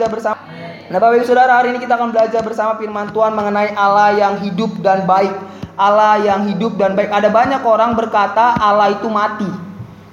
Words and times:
belajar 0.00 0.16
bersama. 0.16 0.40
Nah, 0.88 0.98
Bapak 0.98 1.14
Ibu 1.20 1.26
Saudara, 1.28 1.52
hari 1.60 1.76
ini 1.76 1.78
kita 1.84 1.94
akan 2.00 2.08
belajar 2.08 2.40
bersama 2.40 2.72
firman 2.80 3.12
Tuhan 3.12 3.36
mengenai 3.36 3.76
Allah 3.76 4.16
yang 4.16 4.34
hidup 4.40 4.80
dan 4.80 5.04
baik. 5.04 5.36
Allah 5.76 6.24
yang 6.24 6.48
hidup 6.48 6.80
dan 6.80 6.96
baik. 6.96 7.12
Ada 7.12 7.28
banyak 7.28 7.60
orang 7.60 7.92
berkata 7.92 8.56
Allah 8.56 8.96
itu 8.96 9.06
mati. 9.12 9.48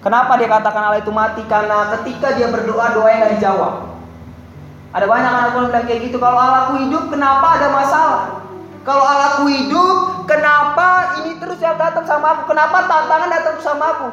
Kenapa 0.03 0.35
dia 0.35 0.51
katakan 0.51 0.91
Allah 0.91 0.99
itu 0.99 1.11
mati? 1.15 1.39
Karena 1.47 1.95
ketika 1.97 2.35
dia 2.35 2.51
berdoa, 2.51 2.91
doanya 2.91 3.15
nggak 3.23 3.33
dijawab. 3.39 3.73
Ada 4.91 5.05
banyak 5.07 5.31
anak 5.31 5.51
orang 5.55 5.67
bilang 5.71 5.85
kayak 5.87 6.01
gitu. 6.11 6.17
Kalau 6.19 6.35
Allahku 6.35 6.73
hidup, 6.83 7.03
kenapa 7.07 7.47
ada 7.59 7.67
masalah? 7.71 8.21
Kalau 8.83 9.03
Allahku 9.03 9.43
hidup, 9.51 9.97
kenapa 10.27 11.19
ini 11.23 11.39
terus 11.39 11.59
yang 11.63 11.75
datang 11.79 12.03
sama 12.03 12.35
aku? 12.39 12.51
Kenapa 12.51 12.87
tantangan 12.87 13.29
datang 13.31 13.55
sama 13.63 13.85
aku? 13.95 14.07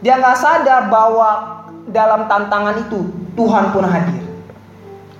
Dia 0.00 0.16
nggak 0.16 0.36
sadar 0.36 0.88
bahwa 0.92 1.60
dalam 1.88 2.28
tantangan 2.28 2.76
itu 2.84 3.08
Tuhan 3.36 3.72
pun 3.72 3.84
hadir. 3.84 4.29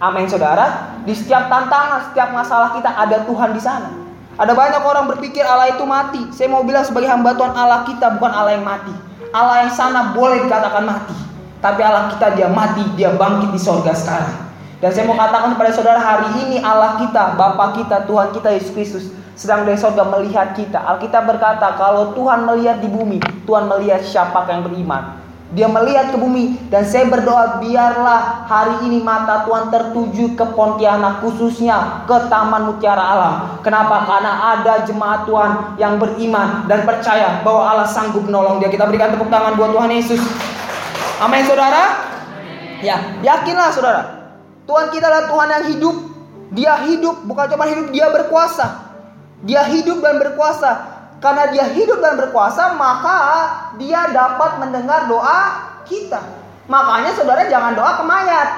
Amin 0.00 0.24
saudara. 0.24 0.96
Di 1.04 1.12
setiap 1.12 1.52
tantangan, 1.52 2.08
setiap 2.08 2.32
masalah 2.32 2.72
kita 2.72 2.88
ada 2.88 3.28
Tuhan 3.28 3.52
di 3.52 3.60
sana. 3.60 3.92
Ada 4.40 4.56
banyak 4.56 4.80
orang 4.80 5.04
berpikir 5.12 5.44
Allah 5.44 5.76
itu 5.76 5.84
mati. 5.84 6.24
Saya 6.32 6.48
mau 6.48 6.64
bilang 6.64 6.80
sebagai 6.80 7.12
hamba 7.12 7.36
Tuhan 7.36 7.52
Allah 7.52 7.84
kita 7.84 8.16
bukan 8.16 8.32
Allah 8.32 8.56
yang 8.56 8.64
mati. 8.64 8.96
Allah 9.36 9.68
yang 9.68 9.72
sana 9.76 10.16
boleh 10.16 10.48
dikatakan 10.48 10.88
mati. 10.88 11.12
Tapi 11.60 11.84
Allah 11.84 12.08
kita 12.08 12.32
dia 12.32 12.48
mati, 12.48 12.80
dia 12.96 13.12
bangkit 13.12 13.52
di 13.52 13.60
sorga 13.60 13.92
sekarang. 13.92 14.48
Dan 14.80 14.88
saya 14.96 15.04
mau 15.04 15.20
katakan 15.20 15.52
kepada 15.52 15.70
saudara 15.76 16.00
hari 16.00 16.32
ini 16.48 16.56
Allah 16.64 16.96
kita, 16.96 17.36
Bapa 17.36 17.76
kita, 17.76 18.08
Tuhan 18.08 18.32
kita 18.32 18.48
Yesus 18.56 18.72
Kristus 18.72 19.04
sedang 19.36 19.68
dari 19.68 19.76
sorga 19.76 20.08
melihat 20.08 20.56
kita. 20.56 20.80
Alkitab 20.80 21.28
berkata 21.28 21.76
kalau 21.76 22.16
Tuhan 22.16 22.48
melihat 22.48 22.80
di 22.80 22.88
bumi, 22.88 23.20
Tuhan 23.44 23.68
melihat 23.68 24.00
siapa 24.00 24.48
yang 24.48 24.64
beriman. 24.64 25.20
Dia 25.50 25.66
melihat 25.66 26.14
ke 26.14 26.16
bumi 26.16 26.70
dan 26.70 26.86
saya 26.86 27.10
berdoa 27.10 27.58
biarlah 27.58 28.46
hari 28.46 28.86
ini 28.86 29.02
mata 29.02 29.42
Tuhan 29.50 29.66
tertuju 29.66 30.38
ke 30.38 30.46
Pontianak 30.54 31.26
khususnya 31.26 32.06
ke 32.06 32.30
Taman 32.30 32.70
Mutiara 32.70 33.02
Alam. 33.02 33.34
Kenapa? 33.66 34.06
Karena 34.06 34.54
ada 34.54 34.86
jemaat 34.86 35.26
Tuhan 35.26 35.74
yang 35.74 35.98
beriman 35.98 36.70
dan 36.70 36.86
percaya 36.86 37.42
bahwa 37.42 37.66
Allah 37.66 37.88
sanggup 37.90 38.22
menolong 38.30 38.62
dia. 38.62 38.70
Kita 38.70 38.86
berikan 38.86 39.10
tepuk 39.10 39.26
tangan 39.26 39.58
buat 39.58 39.74
Tuhan 39.74 39.90
Yesus. 39.90 40.22
Amin 41.18 41.42
saudara. 41.42 41.98
Ya, 42.78 43.18
yakinlah 43.26 43.74
saudara. 43.74 44.02
Tuhan 44.70 44.94
kita 44.94 45.10
adalah 45.10 45.26
Tuhan 45.26 45.48
yang 45.50 45.64
hidup. 45.74 45.96
Dia 46.54 46.72
hidup, 46.86 47.26
bukan 47.26 47.46
cuma 47.50 47.66
hidup, 47.66 47.90
dia 47.90 48.06
berkuasa. 48.06 48.86
Dia 49.42 49.66
hidup 49.66 49.98
dan 49.98 50.22
berkuasa. 50.22 50.99
Karena 51.20 51.52
dia 51.52 51.68
hidup 51.68 52.00
dan 52.00 52.16
berkuasa, 52.16 52.72
maka 52.80 53.16
dia 53.76 54.08
dapat 54.08 54.56
mendengar 54.56 55.04
doa 55.04 55.68
kita. 55.84 56.16
Makanya 56.64 57.12
saudara 57.12 57.44
jangan 57.44 57.76
doa 57.76 58.00
ke 58.00 58.04
mayat. 58.08 58.48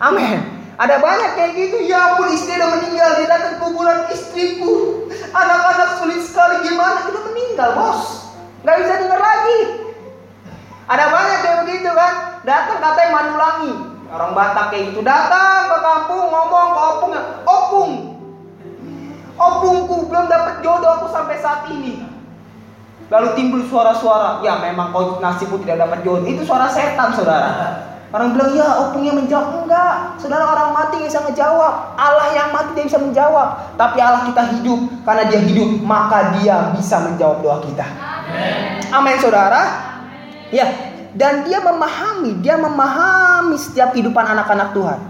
Amin. 0.00 0.40
Ada 0.80 0.96
banyak 1.04 1.30
kayak 1.36 1.52
gitu. 1.52 1.84
Ya 1.84 2.16
ampun 2.16 2.32
istri 2.32 2.56
udah 2.56 2.80
meninggal. 2.80 3.20
Dia 3.20 3.28
datang 3.28 3.60
kuburan 3.60 4.08
istriku. 4.08 5.04
Anak-anak 5.36 6.00
sulit 6.00 6.24
sekali. 6.24 6.64
Gimana? 6.64 7.04
Udah 7.12 7.22
meninggal 7.28 7.68
bos. 7.76 8.32
Gak 8.64 8.76
bisa 8.80 8.94
dengar 8.96 9.20
lagi. 9.20 9.58
Ada 10.88 11.04
banyak 11.12 11.38
kayak 11.44 11.58
begitu 11.68 11.90
kan. 11.92 12.12
Datang 12.48 12.78
katanya 12.80 13.10
manulangi. 13.20 13.72
Orang 14.08 14.32
Batak 14.32 14.72
kayak 14.72 14.96
gitu. 14.96 15.04
Datang 15.04 15.68
ke 15.68 15.76
kampung 15.76 16.24
ngomong 16.32 16.68
ke 16.72 16.80
opung. 16.80 17.12
Opung 17.44 18.11
opungku 19.36 20.08
belum 20.08 20.26
dapat 20.28 20.60
jodoh 20.60 21.00
aku 21.00 21.06
sampai 21.12 21.36
saat 21.40 21.68
ini. 21.72 22.04
Lalu 23.12 23.28
timbul 23.36 23.60
suara-suara, 23.68 24.40
ya 24.40 24.56
memang 24.56 24.88
kau 24.88 25.20
nasibmu 25.20 25.60
tidak 25.60 25.84
dapat 25.84 26.00
jodoh. 26.00 26.24
Itu 26.24 26.48
suara 26.48 26.64
setan, 26.72 27.12
saudara. 27.12 27.52
Orang 28.12 28.36
bilang, 28.36 28.52
ya 28.52 28.68
opungnya 28.88 29.12
menjawab. 29.16 29.64
Enggak, 29.64 30.20
saudara 30.20 30.44
orang 30.48 30.76
mati 30.76 31.00
nggak 31.00 31.12
bisa 31.12 31.24
ngejawab. 31.28 31.96
Allah 31.96 32.28
yang 32.36 32.48
mati 32.52 32.76
dia 32.76 32.84
bisa 32.88 33.00
menjawab. 33.00 33.76
Tapi 33.76 33.98
Allah 34.00 34.28
kita 34.28 34.42
hidup, 34.56 34.80
karena 35.04 35.22
dia 35.28 35.40
hidup, 35.44 35.70
maka 35.84 36.36
dia 36.40 36.72
bisa 36.76 37.00
menjawab 37.04 37.40
doa 37.40 37.56
kita. 37.64 37.84
Amin, 38.92 39.16
saudara. 39.16 39.92
Ya, 40.52 40.68
dan 41.16 41.44
dia 41.48 41.60
memahami, 41.60 42.40
dia 42.40 42.56
memahami 42.56 43.56
setiap 43.56 43.96
kehidupan 43.96 44.24
anak-anak 44.24 44.72
Tuhan. 44.76 45.00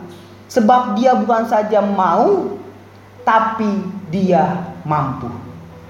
Sebab 0.46 0.98
dia 0.98 1.14
bukan 1.18 1.46
saja 1.46 1.82
mau, 1.82 2.58
tapi 3.22 3.86
dia 4.10 4.74
mampu. 4.86 5.30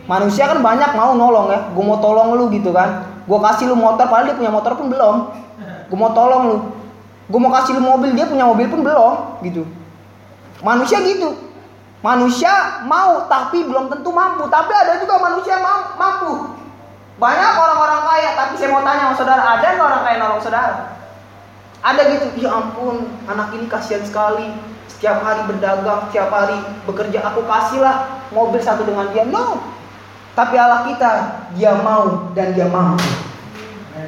Manusia 0.06 0.50
kan 0.50 0.58
banyak 0.58 0.92
mau 0.98 1.14
nolong 1.14 1.48
ya, 1.52 1.60
gue 1.70 1.84
mau 1.84 1.98
tolong 2.02 2.34
lu 2.34 2.50
gitu 2.50 2.74
kan. 2.74 3.06
Gue 3.22 3.38
kasih 3.38 3.70
lu 3.70 3.78
motor, 3.78 4.10
padahal 4.10 4.26
dia 4.28 4.36
punya 4.36 4.50
motor 4.50 4.74
pun 4.74 4.90
belum. 4.90 5.16
Gue 5.86 5.98
mau 5.98 6.10
tolong 6.10 6.42
lu. 6.50 6.58
Gue 7.30 7.38
mau 7.38 7.54
kasih 7.54 7.78
lu 7.78 7.82
mobil, 7.86 8.12
dia 8.12 8.26
punya 8.26 8.44
mobil 8.44 8.66
pun 8.66 8.82
belum 8.82 9.40
gitu. 9.46 9.62
Manusia 10.60 10.98
gitu. 11.06 11.38
Manusia 12.02 12.82
mau 12.82 13.30
tapi 13.30 13.62
belum 13.62 13.86
tentu 13.86 14.10
mampu. 14.10 14.50
Tapi 14.50 14.72
ada 14.74 14.98
juga 14.98 15.22
manusia 15.22 15.54
mau 15.62 15.94
mampu. 15.94 16.32
Banyak 17.22 17.52
orang-orang 17.54 18.02
kaya, 18.02 18.30
tapi 18.34 18.58
saya 18.58 18.74
mau 18.74 18.82
tanya 18.82 19.06
sama 19.06 19.14
saudara, 19.14 19.42
ada 19.54 19.66
nggak 19.78 19.86
orang 19.86 20.02
kaya 20.02 20.16
nolong 20.18 20.42
saudara? 20.42 20.74
Ada 21.82 22.02
gitu, 22.10 22.26
ya 22.42 22.50
ampun, 22.50 23.06
anak 23.30 23.54
ini 23.54 23.70
kasihan 23.70 24.02
sekali 24.02 24.50
Setiap 25.02 25.18
hari 25.18 25.42
berdagang, 25.50 26.06
setiap 26.06 26.30
hari 26.30 26.62
bekerja, 26.86 27.26
aku 27.26 27.42
kasihlah 27.42 28.22
mobil 28.30 28.62
satu 28.62 28.86
dengan 28.86 29.10
dia. 29.10 29.26
No. 29.26 29.58
Tapi 30.38 30.54
Allah 30.54 30.86
kita, 30.86 31.42
dia 31.58 31.74
mau 31.82 32.30
dan 32.38 32.54
dia 32.54 32.70
mampu. 32.70 33.02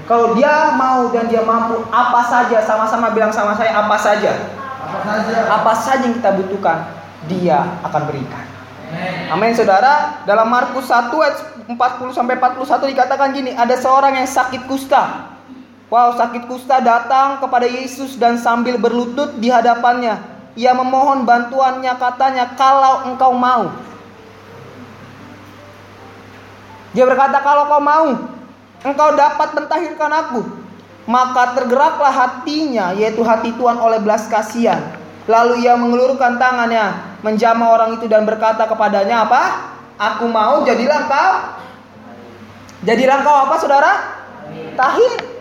Kalau 0.07 0.39
dia 0.39 0.71
mau 0.79 1.11
dan 1.11 1.27
dia 1.27 1.43
mampu, 1.43 1.83
apa 1.91 2.31
saja, 2.31 2.63
sama-sama 2.63 3.11
bilang 3.11 3.35
sama 3.35 3.59
saya, 3.59 3.75
apa 3.75 3.99
saja. 3.99 4.39
Apa 4.87 5.19
saja. 5.19 5.39
Apa 5.51 5.73
saja 5.75 6.07
yang 6.07 6.15
kita 6.15 6.31
butuhkan, 6.31 6.87
dia 7.27 7.75
akan 7.83 8.03
berikan. 8.07 8.47
Amin 9.35 9.51
saudara. 9.51 10.23
Dalam 10.23 10.47
Markus 10.47 10.87
1 10.95 11.11
ayat 11.11 11.59
40 11.75 12.15
sampai 12.15 12.39
41 12.39 12.71
dikatakan 12.95 13.35
gini, 13.35 13.51
ada 13.51 13.75
seorang 13.75 14.15
yang 14.15 14.31
sakit 14.31 14.71
kusta. 14.71 15.27
Wow, 15.91 16.15
sakit 16.15 16.47
kusta 16.47 16.79
datang 16.79 17.43
kepada 17.43 17.67
Yesus 17.67 18.15
dan 18.15 18.39
sambil 18.39 18.79
berlutut 18.79 19.43
di 19.43 19.51
hadapannya. 19.51 20.34
Ia 20.55 20.71
memohon 20.71 21.27
bantuannya 21.27 21.93
katanya 21.99 22.55
kalau 22.55 23.11
engkau 23.11 23.35
mau. 23.35 23.75
Dia 26.95 27.03
berkata 27.11 27.43
kalau 27.43 27.67
kau 27.67 27.83
mau, 27.83 28.07
engkau 28.87 29.09
dapat 29.19 29.51
mentahirkan 29.51 30.13
aku. 30.15 30.41
Maka 31.11 31.59
tergeraklah 31.59 32.15
hatinya, 32.15 32.95
yaitu 32.95 33.21
hati 33.27 33.51
Tuhan 33.59 33.77
oleh 33.83 33.99
belas 33.99 34.31
kasihan. 34.31 34.95
Lalu 35.27 35.67
ia 35.67 35.75
mengelurkan 35.75 36.39
tangannya, 36.39 37.19
menjamah 37.21 37.69
orang 37.75 37.91
itu 37.99 38.07
dan 38.07 38.23
berkata 38.23 38.65
kepadanya 38.65 39.27
apa? 39.27 39.43
Aku 39.99 40.31
mau 40.31 40.63
jadilah 40.63 41.05
engkau. 41.05 41.33
Jadilah 42.87 43.17
engkau 43.21 43.37
apa 43.43 43.55
saudara? 43.59 43.93
Tahir. 44.79 45.34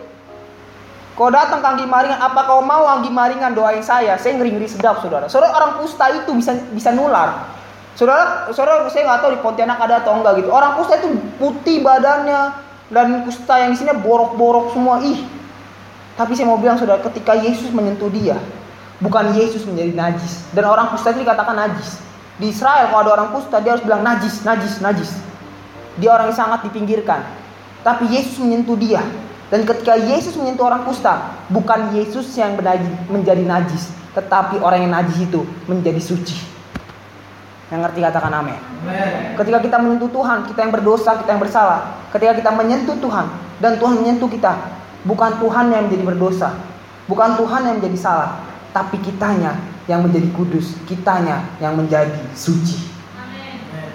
Kau 1.14 1.30
datang 1.30 1.62
ke 1.62 1.66
Anggi 1.70 1.86
Maringan, 1.86 2.18
apa 2.18 2.42
kau 2.42 2.58
mau 2.58 2.90
Anggi 2.90 3.06
Maringan 3.06 3.54
doain 3.54 3.86
saya? 3.86 4.18
Saya 4.18 4.34
ngeri-ngeri 4.34 4.66
sedap, 4.66 4.98
saudara. 4.98 5.30
Saudara 5.30 5.54
orang 5.54 5.78
kusta 5.78 6.10
itu 6.10 6.34
bisa 6.34 6.58
bisa 6.74 6.90
nular. 6.90 7.54
Saudara, 7.94 8.50
saudara 8.50 8.82
saya 8.90 9.06
nggak 9.06 9.20
tahu 9.22 9.30
di 9.38 9.40
Pontianak 9.40 9.78
ada 9.78 10.02
atau 10.02 10.18
enggak 10.18 10.42
gitu. 10.42 10.50
Orang 10.50 10.74
kusta 10.74 10.98
itu 10.98 11.14
putih 11.38 11.86
badannya 11.86 12.58
dan 12.90 13.22
kusta 13.22 13.62
yang 13.62 13.70
di 13.70 13.78
sini 13.78 13.94
borok-borok 13.94 14.74
semua. 14.74 14.98
Ih. 15.06 15.22
Tapi 16.18 16.34
saya 16.34 16.50
mau 16.50 16.58
bilang 16.58 16.82
saudara, 16.82 16.98
ketika 17.06 17.38
Yesus 17.38 17.70
menyentuh 17.70 18.10
dia, 18.10 18.34
bukan 18.98 19.30
Yesus 19.38 19.62
menjadi 19.70 19.94
najis. 19.94 20.42
Dan 20.50 20.66
orang 20.66 20.90
kusta 20.90 21.14
itu 21.14 21.22
dikatakan 21.22 21.54
najis. 21.54 22.02
Di 22.42 22.50
Israel 22.50 22.90
kalau 22.90 23.06
ada 23.06 23.22
orang 23.22 23.30
kusta 23.30 23.62
dia 23.62 23.78
harus 23.78 23.86
bilang 23.86 24.02
najis, 24.02 24.42
najis, 24.42 24.82
najis. 24.82 25.14
Dia 25.94 26.10
orang 26.10 26.34
yang 26.34 26.38
sangat 26.42 26.66
dipinggirkan. 26.66 27.22
Tapi 27.86 28.10
Yesus 28.10 28.42
menyentuh 28.42 28.74
dia. 28.74 29.06
Dan 29.52 29.68
ketika 29.68 29.94
Yesus 29.96 30.34
menyentuh 30.40 30.66
orang 30.66 30.88
kusta, 30.88 31.36
bukan 31.52 31.92
Yesus 31.94 32.32
yang 32.34 32.56
menjadi 33.08 33.44
najis, 33.44 33.92
tetapi 34.16 34.58
orang 34.60 34.88
yang 34.88 34.92
najis 34.92 35.28
itu 35.28 35.44
menjadi 35.68 36.00
suci. 36.00 36.36
Yang 37.72 37.80
ngerti 37.88 38.00
katakan 38.04 38.32
amin. 38.32 38.60
Ketika 39.40 39.58
kita 39.64 39.76
menyentuh 39.80 40.10
Tuhan, 40.12 40.48
kita 40.48 40.58
yang 40.68 40.72
berdosa, 40.72 41.10
kita 41.20 41.30
yang 41.32 41.42
bersalah. 41.42 41.80
Ketika 42.12 42.32
kita 42.36 42.50
menyentuh 42.52 42.96
Tuhan 43.00 43.26
dan 43.58 43.72
Tuhan 43.80 43.94
menyentuh 44.04 44.28
kita, 44.28 44.52
bukan 45.08 45.40
Tuhan 45.40 45.72
yang 45.72 45.82
menjadi 45.88 46.04
berdosa, 46.04 46.48
bukan 47.08 47.40
Tuhan 47.40 47.60
yang 47.64 47.74
menjadi 47.80 47.98
salah, 47.98 48.30
tapi 48.76 49.00
kitanya 49.00 49.56
yang 49.88 50.04
menjadi 50.04 50.28
kudus, 50.36 50.76
kitanya 50.84 51.44
yang 51.60 51.76
menjadi 51.76 52.20
suci. 52.36 52.80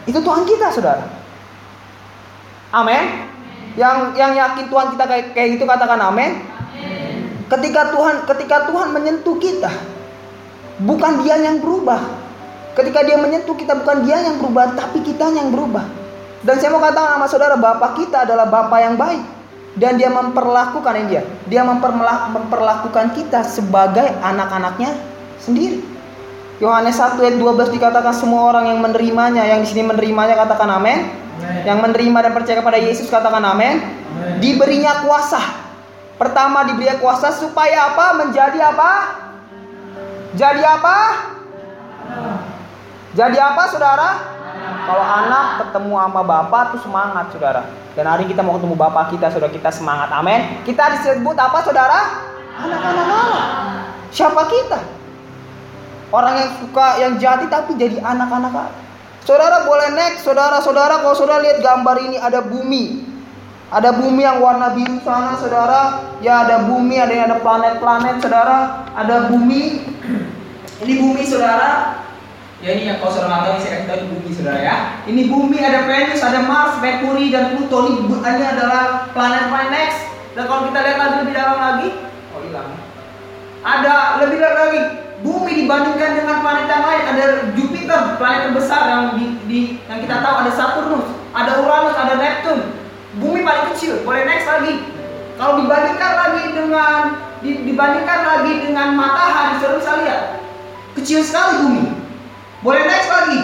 Itu 0.09 0.17
Tuhan 0.25 0.45
kita, 0.49 0.73
saudara. 0.73 1.05
Amin. 2.73 3.28
Yang 3.77 3.97
yang 4.17 4.33
yakin 4.33 4.65
Tuhan 4.69 4.87
kita 4.97 5.03
kayak 5.05 5.25
kayak 5.37 5.49
gitu 5.57 5.65
katakan 5.69 5.99
amin. 6.01 6.41
Ketika 7.49 7.93
Tuhan 7.93 8.15
ketika 8.29 8.69
Tuhan 8.69 8.93
menyentuh 8.93 9.37
kita, 9.41 9.71
bukan 10.85 11.25
dia 11.25 11.35
yang 11.41 11.61
berubah. 11.61 11.99
Ketika 12.77 13.03
dia 13.03 13.17
menyentuh 13.19 13.57
kita 13.57 13.75
bukan 13.75 14.05
dia 14.07 14.23
yang 14.23 14.39
berubah, 14.39 14.77
tapi 14.77 15.03
kita 15.03 15.33
yang 15.33 15.51
berubah. 15.51 15.83
Dan 16.39 16.55
saya 16.61 16.71
mau 16.71 16.79
katakan 16.79 17.19
sama 17.19 17.27
saudara, 17.27 17.55
Bapak 17.59 17.99
kita 17.99 18.23
adalah 18.23 18.47
Bapak 18.47 18.79
yang 18.79 18.95
baik. 18.95 19.19
Dan 19.75 19.99
dia 19.99 20.07
memperlakukan 20.07 20.93
ini 20.95 21.07
dia. 21.11 21.23
Dia 21.51 21.61
memperlakukan 21.67 23.15
kita 23.15 23.43
sebagai 23.43 24.07
anak-anaknya 24.23 24.95
sendiri. 25.43 25.83
Yohanes 26.59 26.99
1 26.99 27.19
ayat 27.23 27.35
12 27.39 27.75
dikatakan 27.75 28.11
semua 28.11 28.51
orang 28.51 28.75
yang 28.75 28.79
menerimanya, 28.83 29.47
yang 29.47 29.63
di 29.63 29.67
sini 29.71 29.87
menerimanya 29.87 30.35
katakan 30.35 30.67
amin. 30.67 31.07
Yang 31.63 31.77
menerima 31.79 32.17
dan 32.23 32.31
percaya 32.35 32.57
kepada 32.59 32.79
Yesus 32.79 33.07
katakan 33.07 33.43
amin. 33.43 33.79
Diberinya 34.43 35.03
kuasa. 35.05 35.39
Pertama 36.19 36.67
diberi 36.67 36.91
kuasa 36.99 37.31
supaya 37.31 37.95
apa? 37.95 38.05
Menjadi 38.19 38.59
apa? 38.59 38.91
Jadi 40.35 40.61
apa? 40.61 40.97
Jadi 43.15 43.37
apa 43.39 43.63
saudara? 43.71 44.09
Kalau 44.59 45.05
anak 45.05 45.45
ketemu 45.63 45.93
sama 45.95 46.21
bapak 46.25 46.61
tuh 46.75 46.81
semangat 46.83 47.25
saudara. 47.31 47.63
Dan 47.97 48.05
hari 48.05 48.29
kita 48.29 48.43
mau 48.45 48.55
ketemu 48.59 48.75
bapak 48.77 49.15
kita, 49.15 49.31
saudara 49.33 49.51
kita 49.51 49.69
semangat. 49.73 50.11
Amin. 50.13 50.61
Kita 50.63 50.91
disebut 50.99 51.35
apa 51.35 51.57
saudara? 51.65 51.99
Anak-anak 52.59 53.07
Allah. 53.07 53.45
Siapa 54.11 54.41
kita? 54.49 54.79
Orang 56.09 56.33
yang 56.35 56.51
suka 56.57 56.87
yang 56.97 57.13
jadi 57.21 57.45
tapi 57.47 57.77
jadi 57.77 58.01
anak-anak 58.01 58.51
Allah. 58.51 58.88
Saudara 59.29 59.61
boleh 59.61 59.93
next, 59.93 60.25
saudara-saudara 60.25 61.05
kalau 61.05 61.13
saudara 61.13 61.45
lihat 61.45 61.61
gambar 61.61 62.01
ini 62.01 62.17
ada 62.17 62.41
bumi. 62.41 63.05
Ada 63.69 63.93
bumi 63.93 64.25
yang 64.25 64.41
warna 64.41 64.73
biru 64.73 64.97
sana, 65.05 65.37
saudara. 65.37 66.01
Ya 66.17 66.41
ada 66.41 66.65
bumi, 66.65 66.97
ada 66.97 67.13
yang 67.13 67.29
ada 67.29 67.37
planet-planet, 67.37 68.25
saudara. 68.25 68.89
Ada 68.97 69.29
bumi. 69.29 69.85
Ini 70.81 70.93
bumi, 70.97 71.21
saudara. 71.29 72.01
Ya 72.65 72.73
ini 72.73 72.89
yang 72.89 72.97
kau 72.97 73.13
saudara 73.13 73.45
tahu 73.45 73.61
saya 73.61 73.85
kasih 73.85 73.87
tahu 73.93 74.17
bumi 74.17 74.33
saudara 74.33 74.59
ya. 74.65 74.75
Ini 75.05 75.21
bumi 75.29 75.61
ada 75.61 75.85
Venus, 75.85 76.25
ada 76.25 76.41
Mars, 76.49 76.81
Mercury 76.81 77.29
dan 77.29 77.53
Pluto. 77.53 77.85
Ini, 77.85 78.09
ini 78.09 78.45
adalah 78.49 79.13
planet-planet 79.13 79.69
next. 79.69 79.99
Dan 80.33 80.49
kalau 80.49 80.73
kita 80.73 80.81
lihat 80.81 80.97
lagi 80.97 81.15
lebih 81.21 81.35
dalam 81.37 81.57
lagi, 81.61 81.89
oh 82.33 82.41
hilang. 82.41 82.73
Ada 83.61 84.25
lebih 84.25 84.37
dalam 84.41 84.57
lagi. 84.57 85.08
Bumi 85.19 85.51
dibandingkan 85.65 86.23
dengan 86.23 86.39
planet 86.39 86.67
yang 86.71 86.85
lain 86.87 87.03
ada 87.11 87.25
Jupiter, 87.51 88.01
planet 88.15 88.41
terbesar 88.47 88.81
yang 88.87 89.03
di, 89.19 89.25
di 89.51 89.59
yang 89.91 89.99
kita 89.99 90.23
tahu 90.23 90.35
ada 90.47 90.51
Saturnus, 90.55 91.07
ada 91.35 91.51
Uranus, 91.59 91.95
ada 91.99 92.15
Neptune. 92.15 92.63
Bumi 93.19 93.43
paling 93.43 93.75
kecil. 93.75 93.99
Boleh 94.07 94.23
next 94.23 94.47
lagi. 94.47 94.79
Kalau 95.35 95.59
dibandingkan 95.59 96.11
lagi 96.15 96.43
dengan 96.55 97.01
dibandingkan 97.43 98.19
lagi 98.23 98.51
dengan 98.63 98.87
matahari, 98.95 99.59
saudara 99.59 99.79
bisa 99.79 99.93
lihat 100.03 100.21
kecil 100.95 101.19
sekali 101.19 101.67
bumi. 101.67 101.83
Boleh 102.63 102.83
next 102.87 103.11
lagi. 103.11 103.39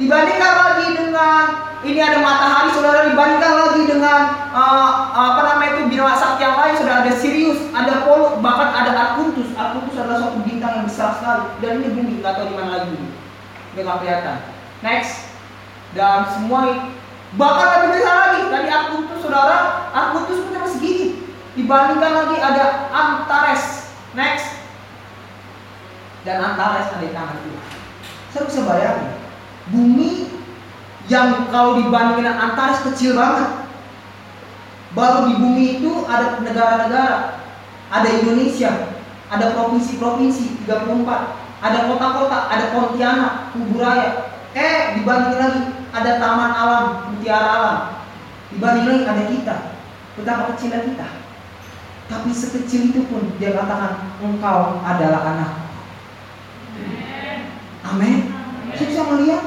Dibandingkan 0.00 0.52
lagi 0.56 0.86
dengan 0.96 1.42
ini 1.80 2.00
ada 2.00 2.20
matahari, 2.24 2.72
saudara 2.72 3.08
dibandingkan 3.08 3.52
lagi 3.56 3.82
dengan 3.88 4.20
uh, 4.52 5.12
apa 5.12 5.40
namanya 5.44 5.80
itu 5.80 5.82
bintang 5.88 6.16
sakti 6.16 6.44
yang 6.44 6.56
lain, 6.56 6.76
sudah 6.76 6.94
ada 7.04 7.12
Sirius, 7.12 7.60
ada 7.72 8.04
Polo, 8.04 8.40
bahkan 8.40 8.68
ada 8.72 8.92
Arcturus. 8.92 9.52
Arcturus 9.56 9.96
adalah 9.96 10.16
suatu 10.20 10.44
sekali 11.30 11.62
dan 11.62 11.72
ini 11.82 11.88
bumi 11.94 12.12
nggak 12.20 12.34
tahu 12.34 12.46
di 12.50 12.54
mana 12.58 12.70
lagi. 12.82 12.94
Dia 13.74 13.82
nggak 13.86 13.98
kelihatan. 14.02 14.38
Next 14.82 15.12
dan 15.94 16.26
semua 16.30 16.90
bahkan 17.38 17.66
lebih 17.86 17.90
besar 17.98 18.14
lagi 18.26 18.40
tadi 18.50 18.68
Arcturus 18.70 19.20
saudara, 19.22 19.58
Arcturus 19.94 20.46
punya 20.46 20.66
segini. 20.66 21.08
Dibandingkan 21.54 22.12
lagi 22.24 22.36
ada 22.38 22.64
Antares. 22.90 23.94
Next 24.14 24.46
dan 26.26 26.42
Antares 26.42 26.90
ada 26.90 27.04
di 27.04 27.14
tangan 27.14 27.38
Tuhan. 27.46 27.66
Saya 28.30 28.42
bisa 28.46 28.60
bayangin, 28.62 29.10
bumi 29.74 30.10
yang 31.10 31.50
kalau 31.50 31.78
dibandingin 31.78 32.26
dengan 32.26 32.38
Antares 32.50 32.82
kecil 32.86 33.14
banget. 33.14 33.62
Baru 34.90 35.30
di 35.30 35.38
bumi 35.38 35.78
itu 35.78 36.02
ada 36.10 36.42
negara-negara, 36.42 37.38
ada 37.94 38.08
Indonesia, 38.10 38.98
ada 39.30 39.54
provinsi-provinsi 39.54 40.66
34, 40.66 41.62
ada 41.62 41.78
kota-kota, 41.86 42.38
ada 42.50 42.64
Pontianak, 42.74 43.54
Kuburaya. 43.54 44.34
Eh, 44.50 44.98
dibandingin 44.98 45.38
lagi 45.38 45.62
ada 45.94 46.18
taman 46.18 46.50
alam, 46.50 46.84
mutiara 47.14 47.48
alam. 47.54 47.78
Dibandingin 48.50 49.06
lagi 49.06 49.06
ada 49.06 49.24
kita. 49.30 49.56
Betapa 50.18 50.42
kecilnya 50.50 50.82
kita. 50.82 51.08
Tapi 52.10 52.28
sekecil 52.34 52.90
itu 52.90 53.06
pun 53.06 53.22
dia 53.38 53.54
katakan 53.54 54.18
engkau 54.18 54.82
adalah 54.82 55.30
anak 55.30 55.52
Amin. 57.86 58.34
Saya 58.74 58.86
bisa 58.90 59.02
melihat. 59.06 59.42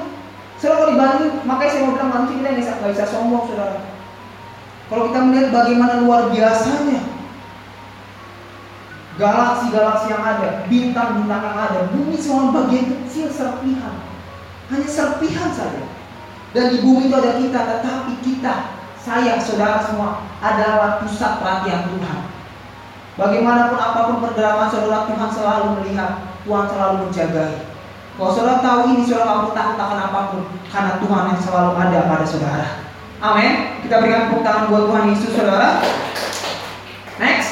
Saudara 0.55 0.79
kalau 0.79 0.91
dibanding, 0.95 1.31
makanya 1.43 1.71
saya 1.75 1.83
mau 1.83 1.91
bilang 1.91 2.11
manusia 2.15 2.39
kita 2.39 2.47
nggak 2.55 2.59
bisa, 2.63 2.87
bisa 2.87 3.05
sombong, 3.11 3.51
saudara. 3.51 3.83
Kalau 4.87 5.11
kita 5.11 5.19
melihat 5.27 5.47
bagaimana 5.51 5.93
luar 6.07 6.31
biasanya 6.31 7.12
galaksi-galaksi 9.17 10.09
yang 10.09 10.23
ada, 10.25 10.65
bintang-bintang 10.65 11.43
yang 11.45 11.57
ada, 11.57 11.79
bumi 11.93 12.17
semua 12.17 12.49
bagian 12.49 12.89
kecil 12.89 13.29
serpihan, 13.29 14.01
hanya 14.73 14.89
serpihan 14.89 15.49
saja. 15.53 15.85
Dan 16.53 16.69
di 16.69 16.77
bumi 16.85 17.09
itu 17.09 17.15
ada 17.17 17.37
kita, 17.37 17.59
tetapi 17.61 18.13
kita, 18.21 18.53
saya, 18.97 19.37
saudara 19.41 19.81
semua 19.81 20.25
adalah 20.41 21.01
pusat 21.01 21.41
perhatian 21.41 21.89
Tuhan. 21.93 22.19
Bagaimanapun 23.13 23.77
apa 23.77 23.99
pun 24.09 24.17
pergerakan 24.25 24.69
saudara, 24.69 25.05
Tuhan 25.05 25.29
selalu 25.29 25.65
melihat, 25.81 26.11
Tuhan 26.45 26.65
selalu 26.65 26.95
menjagai. 27.05 27.53
Kalau 28.13 28.29
saudara 28.29 28.61
tahu 28.61 28.79
ini, 28.93 29.01
saudara 29.05 29.25
nggak 29.25 29.39
perlu 29.41 29.53
takut 29.57 29.77
akan 29.77 29.99
apa 30.09 30.19
pun, 30.29 30.41
karena 30.69 30.93
Tuhan 31.01 31.23
yang 31.33 31.41
selalu 31.41 31.71
ada 31.77 31.99
pada 32.09 32.25
saudara. 32.25 32.67
Amin. 33.23 33.53
Kita 33.85 34.01
berikan 34.01 34.29
tepuk 34.29 34.41
tangan 34.41 34.69
buat 34.69 34.83
Tuhan 34.89 35.05
Yesus, 35.13 35.31
saudara. 35.33 35.69
Next. 37.21 37.51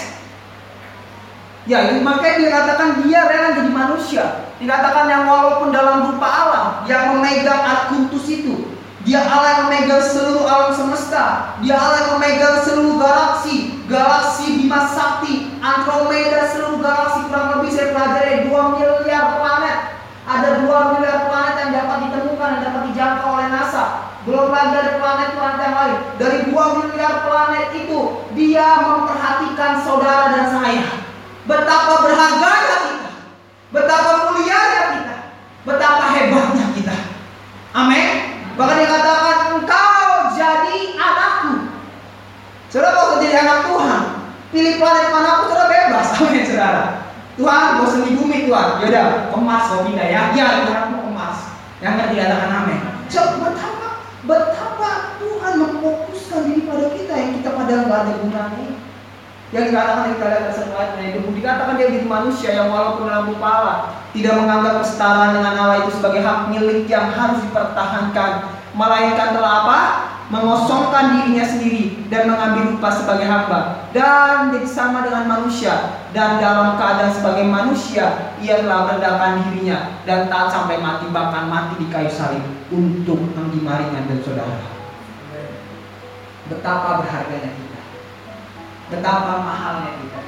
Ya, 1.69 1.93
makanya 2.01 2.35
dia 2.41 2.49
katakan 2.49 2.89
dia 3.05 3.21
rela 3.29 3.49
jadi 3.53 3.69
manusia. 3.69 4.25
Dikatakan 4.57 5.05
yang 5.05 5.29
walaupun 5.29 5.69
dalam 5.69 6.09
rupa 6.09 6.25
alam, 6.25 6.67
yang 6.89 7.13
memegang 7.13 7.61
Arkuntus 7.61 8.25
itu, 8.25 8.73
dia 9.05 9.21
Allah 9.21 9.49
yang 9.49 9.63
memegang 9.69 10.01
seluruh 10.01 10.45
alam 10.49 10.73
semesta. 10.73 11.57
Dia 11.61 11.77
Allah 11.77 11.97
yang 12.01 12.11
memegang 12.17 12.65
seluruh 12.65 12.97
galaksi, 12.97 13.85
galaksi 13.85 14.57
Bima 14.57 14.89
Sakti, 14.89 15.53
Andromeda, 15.61 16.49
seluruh 16.49 16.81
galaksi 16.81 17.29
kurang 17.29 17.61
lebih 17.61 17.69
saya 17.73 17.93
pelajari 17.93 18.35
2 18.49 18.75
miliar 18.77 19.25
planet 19.37 20.01
ada 20.31 20.63
2 20.63 20.93
miliar 20.95 21.27
planet 21.27 21.55
yang 21.59 21.71
dapat 21.75 21.97
ditemukan 22.07 22.49
dan 22.55 22.61
dapat 22.61 22.81
dijangkau 22.93 23.29
oleh 23.35 23.47
NASA. 23.49 23.85
Belum 24.21 24.53
lagi 24.53 24.73
ada 24.77 25.01
planet-planet 25.01 25.59
yang 25.65 25.75
lain. 25.75 25.97
Dari 26.21 26.39
2 26.53 26.77
miliar 26.77 27.13
planet 27.25 27.67
itu, 27.73 27.99
dia 28.37 28.67
memperhatikan 28.85 29.81
saudara 29.81 30.29
dan 30.29 30.45
saya. 30.53 31.10
Betapa 31.45 31.93
berharganya 32.05 32.77
kita. 32.85 33.11
Betapa 33.71 34.11
mulianya 34.29 34.81
kita. 34.97 35.15
Betapa 35.65 36.03
hebatnya 36.13 36.65
kita. 36.77 36.95
Amin. 37.71 38.09
Bahkan 38.59 38.77
dikatakan 38.83 39.37
engkau 39.57 40.09
jadi 40.37 40.77
anakku. 40.99 41.54
Saudara 42.71 42.95
kalau 42.95 43.19
jadi 43.19 43.35
anak 43.42 43.59
Tuhan, 43.68 44.01
pilih 44.51 44.73
planet 44.80 45.07
mana 45.11 45.30
pun 45.42 45.45
saudara 45.51 45.71
bebas. 45.71 46.07
Amin 46.19 46.44
saudara. 46.45 47.01
Tuhan 47.39 47.80
bosan 47.80 48.06
di 48.06 48.11
bumi 48.19 48.45
Tuhan 48.45 48.83
yaudah 48.83 49.31
emas 49.31 49.63
kau 49.71 49.87
pindah 49.87 50.07
ya 50.07 50.35
ya 50.35 50.68
Tuhan 50.68 50.94
mau 50.94 51.09
emas 51.09 51.56
yang 51.80 51.95
ngerti 51.95 52.19
katakan 52.19 52.51
amin 52.63 52.80
so 53.07 53.21
betapa 53.39 54.04
betapa 54.27 54.89
Tuhan 55.18 55.54
memfokuskan 55.57 56.42
diri 56.51 56.61
pada 56.68 56.85
kita 56.92 57.13
yang 57.16 57.31
kita 57.39 57.49
padahal 57.56 57.81
nggak 57.87 58.01
ada 58.04 58.13
gunanya 58.19 58.70
yang 59.51 59.67
dikatakan 59.67 60.15
kita 60.15 60.25
lihat 60.31 60.89
yang 60.95 61.07
itu 61.11 61.29
dikatakan 61.35 61.75
dia 61.75 61.91
jadi 61.91 62.07
manusia 62.07 62.49
yang 62.55 62.71
walaupun 62.71 63.11
dalam 63.11 63.35
Allah 63.43 64.01
tidak 64.11 64.33
menganggap 64.39 64.83
kesetaraan 64.83 65.31
dengan 65.39 65.53
Allah 65.55 65.77
itu 65.87 65.91
sebagai 65.95 66.21
hak 66.23 66.51
milik 66.51 66.87
yang 66.87 67.11
harus 67.15 67.39
dipertahankan. 67.47 68.31
Melainkan 68.71 69.35
telah 69.35 69.53
apa? 69.67 69.79
Mengosongkan 70.31 71.19
dirinya 71.19 71.43
sendiri 71.43 72.07
dan 72.07 72.31
mengambil 72.31 72.71
rupa 72.75 72.87
sebagai 72.91 73.27
hamba. 73.27 73.91
Dan 73.91 74.55
jadi 74.55 74.67
sama 74.67 75.03
dengan 75.03 75.27
manusia. 75.27 75.99
Dan 76.15 76.39
dalam 76.39 76.79
keadaan 76.79 77.11
sebagai 77.11 77.47
manusia 77.47 78.35
ia 78.39 78.63
telah 78.63 78.87
merendahkan 78.87 79.43
dirinya. 79.47 79.99
Dan 80.07 80.31
taat 80.31 80.55
sampai 80.55 80.79
mati 80.79 81.11
bahkan 81.11 81.51
mati 81.51 81.83
di 81.83 81.87
kayu 81.91 82.07
salib 82.07 82.43
untuk 82.71 83.19
menggimaringan 83.35 84.07
dan 84.07 84.19
saudara. 84.23 84.59
Betapa 86.47 87.03
berharganya 87.03 87.51
kita 87.51 87.70
betapa 88.92 89.40
mahalnya 89.42 89.95
kita 90.04 90.21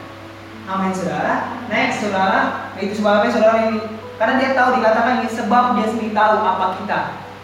amin 0.71 0.91
saudara 0.95 1.33
next 1.67 1.99
saudara 1.99 2.71
itu 2.79 2.95
sebabnya 2.97 3.29
saudara 3.29 3.57
ini 3.67 3.79
karena 4.15 4.33
dia 4.39 4.49
tahu 4.55 4.79
dikatakan 4.79 5.13
ini 5.21 5.29
sebab 5.29 5.63
dia 5.75 5.87
sendiri 5.91 6.15
tahu 6.15 6.35
apa 6.39 6.65
kita 6.79 6.99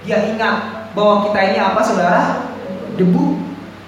dia 0.07 0.17
ingat 0.31 0.55
bahwa 0.95 1.27
kita 1.27 1.39
ini 1.51 1.59
apa 1.59 1.81
saudara 1.83 2.49
debu. 2.99 3.39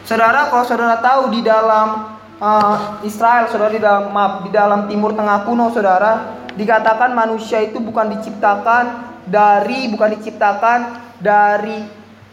Saudara, 0.07 0.47
kalau 0.47 0.63
saudara 0.63 0.97
tahu 1.03 1.35
di 1.35 1.43
dalam 1.43 2.17
uh, 2.39 3.03
Israel, 3.03 3.51
saudara 3.51 3.75
di 3.75 3.83
dalam 3.83 4.09
maaf, 4.15 4.47
di 4.47 4.51
dalam 4.55 4.87
Timur 4.87 5.11
Tengah 5.11 5.43
kuno, 5.43 5.67
saudara, 5.75 6.39
dikatakan 6.55 7.11
manusia 7.11 7.59
itu 7.59 7.83
bukan 7.83 8.15
diciptakan 8.17 9.11
dari 9.27 9.91
bukan 9.91 10.15
diciptakan 10.15 10.79
dari 11.19 11.85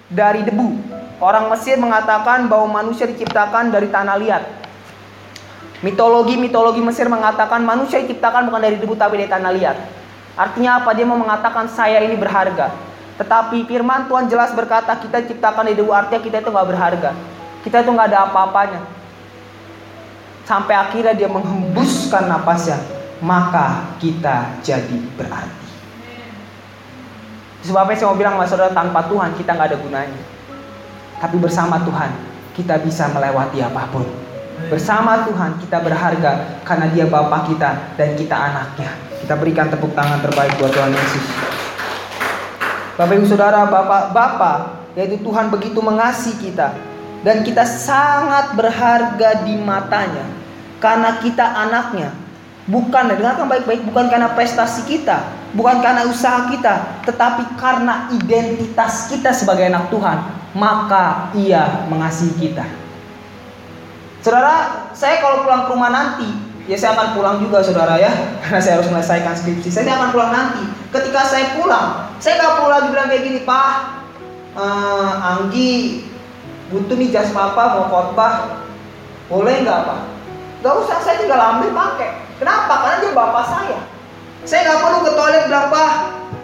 dari 0.09 0.41
debu. 0.47 0.97
Orang 1.19 1.51
Mesir 1.51 1.75
mengatakan 1.83 2.47
bahwa 2.47 2.79
manusia 2.81 3.11
diciptakan 3.11 3.75
dari 3.75 3.91
tanah 3.91 4.17
liat. 4.23 4.43
Mitologi-mitologi 5.79 6.83
Mesir 6.83 7.07
mengatakan 7.07 7.63
manusia 7.63 8.03
diciptakan 8.03 8.51
bukan 8.51 8.59
dari 8.59 8.77
debu 8.83 8.99
tapi 8.99 9.23
dari 9.23 9.31
tanah 9.31 9.53
liat. 9.55 9.77
Artinya 10.35 10.83
apa? 10.83 10.91
Dia 10.91 11.07
mau 11.07 11.15
mengatakan 11.15 11.71
saya 11.71 12.03
ini 12.03 12.19
berharga. 12.19 12.75
Tetapi 13.19 13.67
firman 13.67 14.11
Tuhan 14.11 14.31
jelas 14.31 14.55
berkata 14.55 14.95
kita 14.99 15.23
ciptakan 15.27 15.71
di 15.71 15.75
dewa 15.79 16.03
artinya 16.03 16.23
kita 16.23 16.43
itu 16.43 16.51
nggak 16.51 16.69
berharga. 16.71 17.11
Kita 17.63 17.83
itu 17.83 17.91
nggak 17.91 18.09
ada 18.11 18.19
apa-apanya. 18.31 18.81
Sampai 20.47 20.75
akhirnya 20.75 21.15
dia 21.15 21.29
menghembuskan 21.31 22.27
napasnya, 22.27 22.79
maka 23.23 23.95
kita 24.03 24.63
jadi 24.63 24.99
berarti. 25.19 25.69
Sebabnya 27.67 27.99
saya 27.99 28.09
mau 28.11 28.19
bilang 28.19 28.39
mas 28.39 28.51
saudara 28.51 28.71
tanpa 28.71 29.03
Tuhan 29.11 29.35
kita 29.35 29.51
nggak 29.55 29.69
ada 29.75 29.79
gunanya. 29.79 30.23
Tapi 31.19 31.37
bersama 31.43 31.83
Tuhan 31.83 32.11
kita 32.55 32.79
bisa 32.83 33.11
melewati 33.11 33.63
apa 33.63 33.83
pun. 33.91 34.07
Bersama 34.67 35.23
Tuhan 35.23 35.63
kita 35.63 35.79
berharga 35.79 36.59
karena 36.67 36.91
dia 36.91 37.07
Bapak 37.07 37.55
kita 37.55 37.95
dan 37.95 38.19
kita 38.19 38.35
anaknya. 38.35 38.91
Kita 39.23 39.39
berikan 39.39 39.71
tepuk 39.71 39.95
tangan 39.95 40.19
terbaik 40.19 40.59
buat 40.59 40.75
Tuhan 40.75 40.91
Yesus. 40.91 41.25
Bapak 42.99 43.15
Ibu 43.15 43.27
Saudara, 43.31 43.71
Bapak 43.71 44.11
Bapak, 44.11 44.59
yaitu 44.99 45.23
Tuhan 45.23 45.55
begitu 45.55 45.79
mengasihi 45.79 46.51
kita 46.51 46.75
dan 47.23 47.47
kita 47.47 47.63
sangat 47.63 48.59
berharga 48.59 49.47
di 49.47 49.55
matanya 49.63 50.27
karena 50.83 51.19
kita 51.23 51.45
anaknya. 51.45 52.11
Bukan, 52.69 53.17
dengarkan 53.17 53.49
baik-baik, 53.49 53.81
bukan 53.89 54.13
karena 54.13 54.29
prestasi 54.37 54.85
kita, 54.85 55.25
bukan 55.57 55.81
karena 55.81 56.05
usaha 56.05 56.53
kita, 56.53 57.01
tetapi 57.09 57.57
karena 57.57 58.13
identitas 58.13 59.09
kita 59.09 59.33
sebagai 59.33 59.73
anak 59.73 59.89
Tuhan, 59.89 60.21
maka 60.53 61.33
Ia 61.33 61.89
mengasihi 61.89 62.37
kita. 62.37 62.69
Saudara, 64.29 64.85
saya 64.93 65.25
kalau 65.25 65.41
pulang 65.41 65.65
ke 65.65 65.73
rumah 65.73 65.89
nanti, 65.89 66.29
ya 66.69 66.77
saya 66.77 67.01
akan 67.01 67.17
pulang 67.17 67.41
juga 67.41 67.65
saudara 67.65 67.97
ya, 67.97 68.13
karena 68.45 68.61
saya 68.69 68.77
harus 68.77 68.93
menyelesaikan 68.93 69.33
skripsi. 69.33 69.73
Saya 69.73 69.97
akan 69.97 70.13
pulang 70.13 70.29
nanti. 70.37 70.69
Ketika 70.93 71.25
saya 71.25 71.57
pulang, 71.57 72.13
saya 72.21 72.37
nggak 72.37 72.53
perlu 72.61 72.69
lagi 72.69 72.89
bilang 72.93 73.09
kayak 73.09 73.25
gini, 73.25 73.41
Pak, 73.49 73.77
uh, 74.53 75.33
Anggi 75.33 76.05
butuh 76.69 77.01
nih 77.01 77.09
jas 77.09 77.33
papa 77.33 77.81
mau 77.81 77.89
khotbah, 77.89 78.61
boleh 79.33 79.65
nggak 79.65 79.81
Pak? 79.89 80.01
Gak 80.61 80.75
usah, 80.77 81.01
saya 81.01 81.17
tinggal 81.25 81.41
ambil 81.41 81.73
pakai. 81.73 82.21
Kenapa? 82.37 82.85
Karena 82.85 82.97
dia 83.01 83.13
bapak 83.17 83.45
saya. 83.49 83.79
Saya 84.45 84.61
nggak 84.69 84.81
perlu 84.85 84.99
ke 85.09 85.13
toilet 85.17 85.45
Pak, 85.49 85.93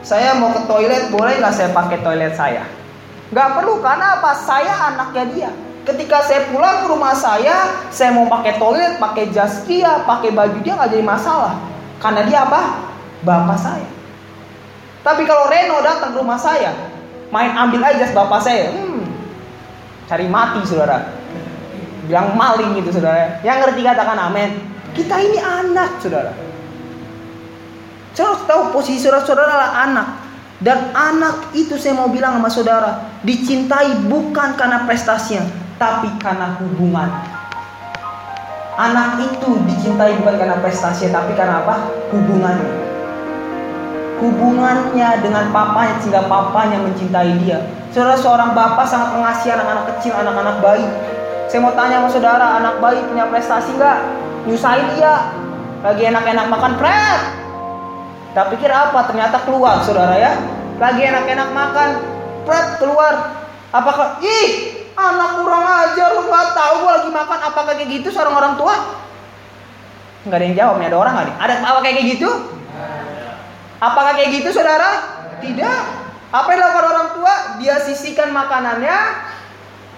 saya 0.00 0.32
mau 0.40 0.56
ke 0.56 0.64
toilet, 0.64 1.12
boleh 1.12 1.36
nggak 1.36 1.52
saya 1.52 1.68
pakai 1.76 2.00
toilet 2.00 2.32
saya? 2.32 2.64
Nggak 3.28 3.60
perlu, 3.60 3.84
karena 3.84 4.24
apa? 4.24 4.32
Saya 4.32 4.72
anaknya 4.72 5.24
dia. 5.36 5.52
Ketika 5.84 6.24
saya 6.24 6.48
pulang 6.48 6.84
ke 6.84 6.86
rumah 6.88 7.12
saya, 7.12 7.84
saya 7.92 8.16
mau 8.16 8.24
pakai 8.24 8.56
toilet, 8.56 8.96
pakai 8.96 9.28
jas 9.28 9.68
dia, 9.68 10.00
pakai 10.08 10.32
baju 10.32 10.56
dia 10.64 10.80
nggak 10.80 10.90
jadi 10.96 11.04
masalah. 11.04 11.60
Karena 12.00 12.24
dia 12.24 12.48
apa? 12.48 12.88
Bapak 13.20 13.58
saya. 13.60 13.88
Tapi 15.04 15.28
kalau 15.28 15.52
Reno 15.52 15.84
datang 15.84 16.16
ke 16.16 16.18
rumah 16.24 16.40
saya, 16.40 16.72
main 17.28 17.52
ambil 17.52 17.84
aja 17.84 18.00
jas 18.00 18.16
bapak 18.16 18.40
saya, 18.40 18.72
hmm, 18.72 19.04
cari 20.08 20.24
mati 20.24 20.64
saudara. 20.64 21.12
Bilang 22.08 22.32
maling 22.32 22.80
gitu 22.80 22.96
saudara. 22.96 23.40
Yang 23.44 23.56
ngerti 23.68 23.80
katakan 23.84 24.18
amin. 24.32 24.50
Kita 24.96 25.20
ini 25.20 25.36
anak, 25.36 26.00
saudara. 26.00 26.32
Saya 28.14 28.30
harus 28.30 28.42
tahu 28.46 28.62
posisi 28.72 29.04
saudara-saudara 29.04 29.48
adalah 29.52 29.72
anak. 29.84 30.08
Dan 30.62 30.94
anak 30.94 31.52
itu 31.52 31.76
saya 31.76 31.98
mau 31.98 32.08
bilang 32.08 32.40
sama 32.40 32.48
saudara, 32.48 32.90
dicintai 33.26 34.06
bukan 34.06 34.54
karena 34.56 34.86
prestasinya, 34.86 35.44
tapi 35.80 36.08
karena 36.22 36.58
hubungan. 36.60 37.10
Anak 38.74 39.22
itu 39.22 39.62
dicintai 39.70 40.18
bukan 40.18 40.34
karena 40.34 40.58
prestasinya, 40.58 41.22
tapi 41.22 41.38
karena 41.38 41.62
apa? 41.62 41.86
Hubungannya. 42.10 42.74
Hubungannya 44.18 45.10
dengan 45.22 45.54
papanya 45.54 45.94
sehingga 46.02 46.26
papanya 46.26 46.82
mencintai 46.82 47.38
dia. 47.46 47.62
Saudara 47.94 48.18
seorang 48.18 48.50
bapak 48.54 48.86
sangat 48.86 49.14
mengasihi 49.14 49.54
anak-anak 49.54 49.84
kecil, 49.94 50.12
anak-anak 50.18 50.58
bayi. 50.58 50.86
Saya 51.46 51.62
mau 51.62 51.74
tanya 51.78 52.02
sama 52.02 52.08
saudara, 52.10 52.46
anak 52.58 52.82
bayi 52.82 52.98
punya 53.06 53.30
prestasi 53.30 53.78
nggak? 53.78 54.24
nyusahin 54.44 54.86
dia 54.96 55.32
lagi 55.80 56.02
enak-enak 56.04 56.46
makan 56.48 56.72
pret 56.76 57.22
tak 58.36 58.46
pikir 58.52 58.68
apa 58.68 59.08
ternyata 59.08 59.40
keluar 59.44 59.80
saudara 59.84 60.16
ya 60.16 60.32
lagi 60.76 61.00
enak-enak 61.00 61.48
makan 61.52 61.90
pret 62.44 62.68
keluar 62.80 63.40
apakah 63.72 64.20
ih 64.20 64.83
anak 64.94 65.30
kurang 65.42 65.66
ajar 65.66 66.08
lu 66.14 66.22
nggak 66.30 66.46
tahu 66.54 66.74
gua 66.86 66.90
lagi 66.98 67.10
makan 67.10 67.38
apakah 67.50 67.72
kayak 67.74 67.90
gitu 68.00 68.08
seorang 68.14 68.34
orang 68.34 68.54
tua. 68.54 68.74
Nggak 70.24 70.38
ada 70.38 70.44
yang 70.46 70.56
jawab 70.56 70.74
nih 70.80 70.86
ada 70.88 70.98
orang 70.98 71.12
nggak 71.14 71.26
nih? 71.26 71.36
Ada 71.42 71.54
apa 71.60 71.78
kayak 71.82 72.04
gitu? 72.16 72.30
Apakah 73.82 74.12
kayak 74.16 74.30
gitu 74.40 74.48
saudara? 74.54 74.90
Tidak. 75.42 75.80
Apa 76.32 76.46
yang 76.50 76.58
dilakukan 76.62 76.86
orang 76.88 77.08
tua? 77.12 77.34
Dia 77.60 77.76
sisihkan 77.84 78.32
makanannya. 78.32 78.98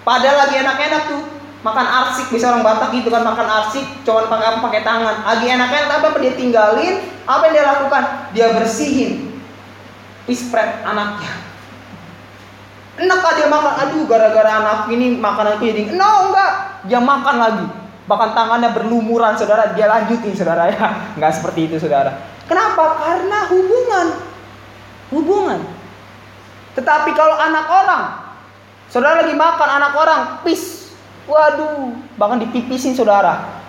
Padahal 0.03 0.37
lagi 0.45 0.55
enak-enak 0.59 1.03
tuh. 1.07 1.23
Makan 1.57 1.87
arsik 1.89 2.29
bisa 2.29 2.53
orang 2.53 2.63
Batak 2.63 2.93
gitu 2.95 3.09
kan 3.09 3.25
makan 3.25 3.47
arsik 3.49 3.83
cuman 4.05 4.29
pakai 4.29 4.45
apa 4.45 4.59
pakai 4.61 4.81
tangan. 4.85 5.15
Lagi 5.25 5.45
enaknya 5.49 5.79
apa 5.89 6.17
dia 6.21 6.33
tinggalin? 6.37 6.95
Apa 7.25 7.41
yang 7.49 7.53
dia 7.53 7.65
lakukan? 7.65 8.03
Dia 8.35 8.47
bersihin. 8.53 9.41
Ispret 10.27 10.83
anaknya 10.83 11.46
enak 12.97 13.25
dia 13.37 13.47
makan. 13.47 13.73
Aduh 13.85 14.03
gara-gara 14.09 14.51
anak 14.61 14.79
ini 14.89 15.15
makanan 15.17 15.61
itu 15.61 15.65
jadi 15.71 15.81
no 15.93 16.29
enggak. 16.29 16.51
Dia 16.89 16.99
makan 17.01 17.35
lagi. 17.37 17.67
Bahkan 18.09 18.29
tangannya 18.33 18.69
berlumuran 18.73 19.37
saudara. 19.37 19.73
Dia 19.77 19.85
lanjutin 19.85 20.33
saudara 20.33 20.73
ya. 20.73 20.87
Nggak 21.17 21.31
seperti 21.37 21.69
itu 21.69 21.75
saudara. 21.77 22.17
Kenapa? 22.49 22.97
Karena 23.03 23.39
hubungan. 23.53 24.07
Hubungan. 25.13 25.59
Tetapi 26.75 27.09
kalau 27.17 27.35
anak 27.37 27.65
orang 27.67 28.03
saudara 28.87 29.25
lagi 29.25 29.33
makan 29.33 29.69
anak 29.69 29.93
orang 29.97 30.21
pis. 30.41 30.93
Waduh, 31.27 31.91
bahkan 32.15 32.39
dipipisin 32.39 32.95
saudara. 32.95 33.59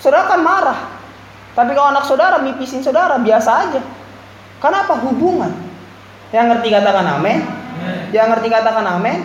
Saudara 0.00 0.24
kan 0.24 0.40
marah. 0.40 0.80
Tapi 1.52 1.76
kalau 1.76 1.92
anak 1.92 2.08
saudara 2.08 2.40
mipisin 2.40 2.80
saudara 2.80 3.20
biasa 3.20 3.50
aja. 3.68 3.80
Kenapa? 4.58 4.96
Hubungan? 5.04 5.52
Yang 6.32 6.46
ngerti 6.56 6.68
katakan 6.72 7.20
amin. 7.20 7.63
Yang 8.14 8.26
ngerti 8.34 8.48
katakan 8.50 8.86
amin. 8.86 9.18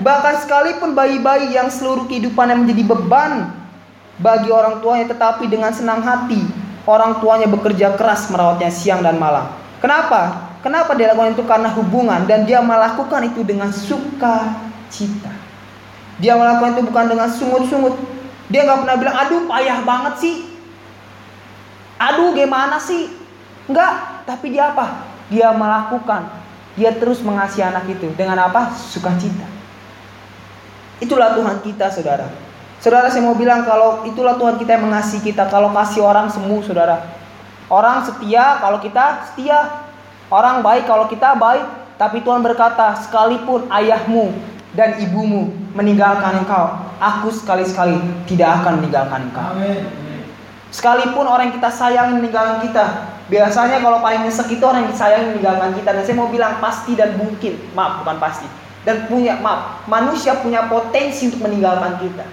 Bahkan 0.00 0.34
sekalipun 0.44 0.96
bayi-bayi 0.96 1.52
yang 1.52 1.68
seluruh 1.68 2.08
kehidupannya 2.08 2.64
menjadi 2.64 2.82
beban 2.88 3.32
bagi 4.20 4.52
orang 4.52 4.84
tuanya 4.84 5.08
tetapi 5.12 5.48
dengan 5.48 5.72
senang 5.72 6.04
hati 6.04 6.40
orang 6.88 7.20
tuanya 7.20 7.48
bekerja 7.48 7.96
keras 7.96 8.28
merawatnya 8.32 8.72
siang 8.72 9.04
dan 9.04 9.20
malam. 9.20 9.48
Kenapa? 9.80 10.50
Kenapa 10.60 10.92
dia 10.92 11.12
lakukan 11.12 11.32
itu 11.32 11.44
karena 11.48 11.72
hubungan 11.72 12.28
dan 12.28 12.44
dia 12.44 12.60
melakukan 12.60 13.32
itu 13.32 13.40
dengan 13.44 13.72
sukacita. 13.72 15.32
Dia 16.20 16.36
melakukan 16.36 16.76
itu 16.76 16.82
bukan 16.84 17.04
dengan 17.08 17.28
sungut-sungut. 17.32 17.96
Dia 18.52 18.68
nggak 18.68 18.84
pernah 18.84 18.96
bilang, 19.00 19.16
aduh 19.16 19.42
payah 19.48 19.78
banget 19.88 20.14
sih. 20.20 20.36
Aduh 21.96 22.36
gimana 22.36 22.76
sih. 22.76 23.08
Enggak, 23.68 24.24
tapi 24.28 24.52
dia 24.52 24.68
apa? 24.72 25.08
Dia 25.32 25.48
melakukan. 25.56 26.39
Dia 26.78 26.94
terus 26.94 27.22
mengasihi 27.24 27.66
anak 27.66 27.88
itu. 27.90 28.10
Dengan 28.14 28.38
apa? 28.38 28.74
Sukacita. 28.74 29.46
Itulah 31.00 31.34
Tuhan 31.34 31.64
kita 31.64 31.90
saudara. 31.90 32.28
Saudara 32.80 33.08
saya 33.12 33.24
mau 33.24 33.36
bilang 33.36 33.64
kalau 33.64 34.04
itulah 34.08 34.36
Tuhan 34.36 34.60
kita 34.60 34.78
yang 34.78 34.90
mengasihi 34.90 35.22
kita. 35.24 35.48
Kalau 35.48 35.72
kasih 35.72 36.04
orang 36.04 36.30
semu 36.30 36.60
saudara. 36.62 37.10
Orang 37.70 38.06
setia 38.06 38.60
kalau 38.62 38.78
kita 38.78 39.30
setia. 39.32 39.88
Orang 40.30 40.62
baik 40.62 40.86
kalau 40.86 41.10
kita 41.10 41.34
baik. 41.34 41.66
Tapi 42.00 42.24
Tuhan 42.24 42.40
berkata 42.40 42.96
sekalipun 42.96 43.68
ayahmu 43.68 44.32
dan 44.72 44.96
ibumu 45.02 45.50
meninggalkan 45.74 46.42
engkau, 46.42 46.78
aku 46.96 47.28
sekali-sekali 47.34 47.98
tidak 48.24 48.62
akan 48.62 48.82
meninggalkan 48.82 49.20
engkau. 49.30 49.48
Amin. 49.54 49.84
Sekalipun 50.70 51.26
orang 51.26 51.50
yang 51.50 51.56
kita 51.58 51.70
sayang 51.74 52.14
meninggalkan 52.14 52.62
kita, 52.62 52.86
biasanya 53.30 53.78
kalau 53.78 54.02
paling 54.02 54.26
nyesek 54.26 54.50
itu 54.50 54.64
orang 54.66 54.84
yang 54.84 54.92
disayang 54.92 55.24
meninggalkan 55.32 55.70
kita. 55.78 55.90
Dan 55.94 56.02
saya 56.02 56.16
mau 56.18 56.28
bilang 56.28 56.58
pasti 56.58 56.92
dan 56.98 57.14
mungkin, 57.14 57.56
maaf 57.72 58.02
bukan 58.02 58.18
pasti. 58.18 58.46
Dan 58.82 59.06
punya, 59.06 59.38
maaf, 59.38 59.86
manusia 59.86 60.34
punya 60.42 60.66
potensi 60.66 61.30
untuk 61.30 61.46
meninggalkan 61.46 62.02
kita. 62.02 62.26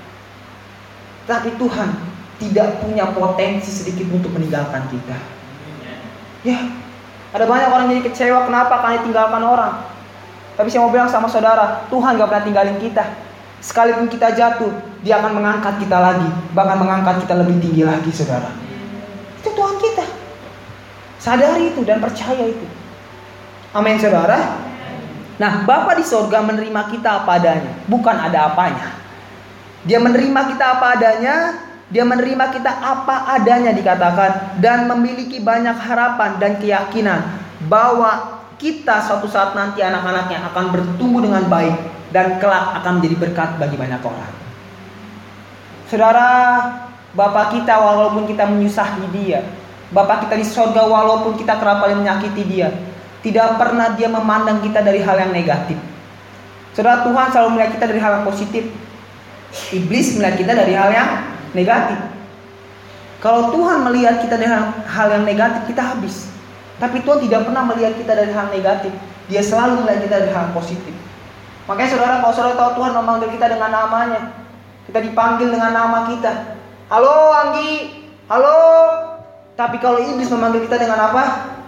Tapi 1.29 1.53
Tuhan 1.55 1.89
tidak 2.41 2.81
punya 2.81 3.05
potensi 3.13 3.69
sedikit 3.69 4.09
untuk 4.09 4.33
meninggalkan 4.33 4.89
kita. 4.89 5.17
Ya, 6.45 6.59
ada 7.33 7.45
banyak 7.45 7.69
orang 7.69 7.87
jadi 7.91 8.01
kecewa 8.09 8.49
kenapa 8.49 8.81
karena 8.81 9.03
tinggalkan 9.03 9.43
orang. 9.43 9.73
Tapi 10.57 10.67
saya 10.73 10.81
mau 10.81 10.89
bilang 10.89 11.11
sama 11.11 11.29
saudara, 11.29 11.85
Tuhan 11.93 12.17
gak 12.17 12.29
pernah 12.33 12.45
tinggalin 12.45 12.77
kita. 12.81 13.05
Sekalipun 13.61 14.09
kita 14.09 14.33
jatuh, 14.33 14.73
dia 15.05 15.21
akan 15.21 15.37
mengangkat 15.37 15.77
kita 15.81 15.97
lagi. 15.97 16.29
Bahkan 16.57 16.77
mengangkat 16.81 17.15
kita 17.25 17.33
lebih 17.37 17.61
tinggi 17.61 17.83
lagi 17.85 18.09
saudara. 18.09 18.49
Sadari 21.27 21.75
itu 21.75 21.83
dan 21.83 21.99
percaya 21.99 22.47
itu. 22.47 22.63
Amin 23.75 23.99
saudara. 23.99 24.63
Nah 25.35 25.67
Bapak 25.67 25.99
di 25.99 26.07
sorga 26.07 26.39
menerima 26.39 26.87
kita 26.87 27.27
apa 27.27 27.35
adanya. 27.35 27.75
Bukan 27.91 28.15
ada 28.15 28.47
apanya. 28.47 28.95
Dia 29.83 29.99
menerima 29.99 30.55
kita 30.55 30.79
apa 30.79 30.95
adanya. 30.95 31.35
Dia 31.91 32.07
menerima 32.07 32.51
kita 32.55 32.71
apa 32.79 33.35
adanya 33.35 33.75
dikatakan 33.75 34.59
dan 34.63 34.87
memiliki 34.87 35.43
banyak 35.43 35.75
harapan 35.75 36.39
dan 36.39 36.59
keyakinan 36.63 37.19
bahwa 37.67 38.43
kita 38.55 39.03
suatu 39.03 39.27
saat 39.27 39.51
nanti 39.51 39.83
anak-anaknya 39.83 40.47
akan 40.51 40.65
bertumbuh 40.71 41.23
dengan 41.23 41.43
baik 41.47 41.75
dan 42.15 42.39
kelak 42.39 42.75
akan 42.83 42.99
menjadi 42.99 43.15
berkat 43.19 43.49
bagi 43.59 43.75
banyak 43.75 43.99
orang. 43.99 44.31
Saudara, 45.87 46.31
Bapak 47.15 47.55
kita 47.55 47.79
walaupun 47.79 48.27
kita 48.27 48.43
menyusahi 48.43 49.07
dia, 49.15 49.47
Bapak 49.87 50.27
kita 50.27 50.35
di 50.35 50.43
sorga 50.43 50.83
walaupun 50.83 51.39
kita 51.39 51.55
kerap 51.63 51.79
kali 51.79 51.95
menyakiti 51.95 52.43
dia, 52.43 52.75
tidak 53.23 53.55
pernah 53.55 53.95
dia 53.95 54.11
memandang 54.11 54.59
kita 54.59 54.83
dari 54.83 54.99
hal 54.99 55.15
yang 55.15 55.31
negatif. 55.31 55.79
Saudara 56.75 57.07
Tuhan 57.07 57.27
selalu 57.31 57.49
melihat 57.55 57.71
kita 57.79 57.85
dari 57.87 57.99
hal 58.03 58.11
yang 58.19 58.25
positif. 58.27 58.63
Iblis 59.71 60.19
melihat 60.19 60.35
kita 60.43 60.51
dari 60.53 60.73
hal 60.75 60.89
yang 60.91 61.09
negatif. 61.55 61.97
Kalau 63.23 63.49
Tuhan 63.49 63.81
melihat 63.87 64.21
kita 64.21 64.35
dari 64.35 64.51
hal 64.85 65.07
yang 65.09 65.25
negatif, 65.25 65.65
kita 65.71 65.81
habis. 65.81 66.29
Tapi 66.77 67.01
Tuhan 67.01 67.23
tidak 67.25 67.49
pernah 67.49 67.63
melihat 67.65 67.97
kita 67.97 68.13
dari 68.13 68.29
hal 68.35 68.47
negatif. 68.53 68.93
Dia 69.31 69.41
selalu 69.41 69.87
melihat 69.87 69.99
kita 70.03 70.15
dari 70.21 70.31
hal 70.35 70.51
positif. 70.51 70.93
Makanya 71.65 71.89
saudara, 71.95 72.13
kalau 72.21 72.33
saudara 72.35 72.55
tahu 72.59 72.71
Tuhan 72.83 72.91
memanggil 72.91 73.29
kita 73.33 73.45
dengan 73.49 73.71
namanya, 73.71 74.21
kita 74.85 74.99
dipanggil 74.99 75.47
dengan 75.47 75.71
nama 75.71 76.11
kita. 76.11 76.59
Halo 76.87 77.15
Anggi, 77.33 77.71
halo. 78.29 79.06
Tapi 79.57 79.81
kalau 79.81 79.97
iblis 80.05 80.29
memanggil 80.29 80.69
kita 80.69 80.77
dengan 80.77 81.09
apa? 81.09 81.23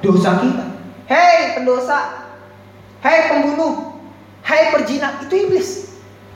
Dosa 0.05 0.37
kita. 0.37 0.65
Hei 1.09 1.57
pendosa, 1.57 2.29
hei 3.01 3.33
pembunuh, 3.33 3.97
hei 4.45 4.69
perjina, 4.69 5.17
itu 5.25 5.33
iblis. 5.49 5.69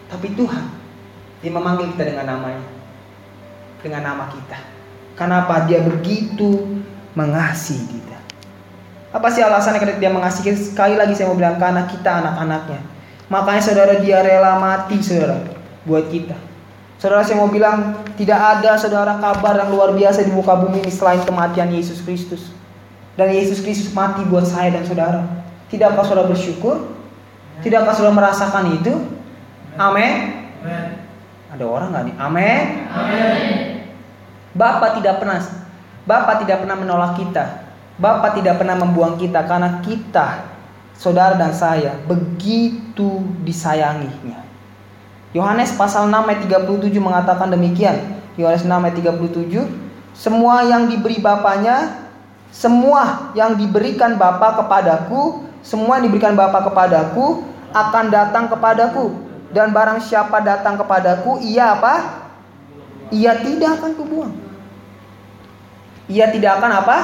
Tapi 0.10 0.34
Tuhan, 0.34 0.66
dia 1.46 1.54
memanggil 1.54 1.94
kita 1.94 2.10
dengan 2.10 2.26
namanya 2.26 2.66
dengan 3.86 4.02
nama 4.02 4.34
kita. 4.34 4.58
Kenapa 5.14 5.70
dia 5.70 5.86
begitu 5.86 6.82
mengasihi 7.14 7.86
kita? 8.02 8.18
Apa 9.14 9.30
sih 9.30 9.46
alasannya 9.46 9.78
ketika 9.78 10.02
dia 10.02 10.10
mengasihi? 10.10 10.58
Sekali 10.58 10.98
lagi 10.98 11.14
saya 11.14 11.30
mau 11.30 11.38
bilang 11.38 11.62
karena 11.62 11.86
kita 11.86 12.24
anak-anaknya. 12.24 12.82
Makanya 13.30 13.62
saudara 13.62 13.94
dia 14.02 14.26
rela 14.26 14.58
mati 14.58 14.98
saudara 15.06 15.38
buat 15.86 16.10
kita. 16.10 16.34
Saudara 17.04 17.20
saya 17.20 17.36
mau 17.36 17.52
bilang 17.52 18.00
tidak 18.16 18.40
ada 18.40 18.80
saudara 18.80 19.20
kabar 19.20 19.60
yang 19.60 19.76
luar 19.76 19.92
biasa 19.92 20.24
di 20.24 20.32
muka 20.32 20.56
bumi 20.56 20.88
ini 20.88 20.88
selain 20.88 21.20
kematian 21.28 21.68
Yesus 21.68 22.00
Kristus. 22.00 22.56
Dan 23.20 23.28
Yesus 23.28 23.60
Kristus 23.60 23.92
mati 23.92 24.24
buat 24.24 24.48
saya 24.48 24.72
dan 24.72 24.88
saudara. 24.88 25.20
Tidakkah 25.68 26.08
saudara 26.08 26.32
bersyukur? 26.32 26.96
Tidakkah 27.60 27.92
saudara 27.92 28.16
merasakan 28.16 28.80
itu? 28.80 28.96
Amin. 29.76 30.48
Ada 31.52 31.64
orang 31.68 31.92
nggak 31.92 32.04
nih? 32.08 32.16
Amin. 32.24 32.62
Bapak 34.56 35.04
tidak 35.04 35.20
pernah 35.20 35.44
Bapak 36.08 36.48
tidak 36.48 36.64
pernah 36.64 36.78
menolak 36.80 37.20
kita. 37.20 37.68
Bapak 38.00 38.40
tidak 38.40 38.64
pernah 38.64 38.80
membuang 38.80 39.20
kita 39.20 39.44
karena 39.44 39.84
kita 39.84 40.48
saudara 40.96 41.36
dan 41.36 41.52
saya 41.52 42.00
begitu 42.08 43.28
disayanginya. 43.44 44.43
Yohanes 45.34 45.74
pasal 45.74 46.08
6 46.08 46.14
ayat 46.14 46.40
37 46.46 46.94
mengatakan 47.02 47.50
demikian. 47.50 48.22
Yohanes 48.38 48.66
6 48.66 48.70
ayat 48.70 48.96
37, 48.98 49.66
semua 50.14 50.66
yang 50.66 50.90
diberi 50.90 51.18
Bapaknya, 51.22 52.10
semua 52.54 53.34
yang 53.34 53.58
diberikan 53.58 54.18
Bapa 54.18 54.62
kepadaku, 54.62 55.46
semua 55.66 55.98
yang 55.98 56.10
diberikan 56.10 56.38
Bapa 56.38 56.66
kepadaku 56.66 57.46
akan 57.74 58.06
datang 58.14 58.46
kepadaku 58.50 59.14
dan 59.50 59.74
barang 59.74 60.02
siapa 60.06 60.38
datang 60.42 60.78
kepadaku 60.78 61.42
ia 61.42 61.78
apa? 61.78 62.26
Ia 63.10 63.38
tidak 63.42 63.82
akan 63.82 63.92
kubuang 63.98 64.34
ia 66.12 66.28
tidak 66.32 66.60
akan 66.60 66.72
apa? 66.84 66.98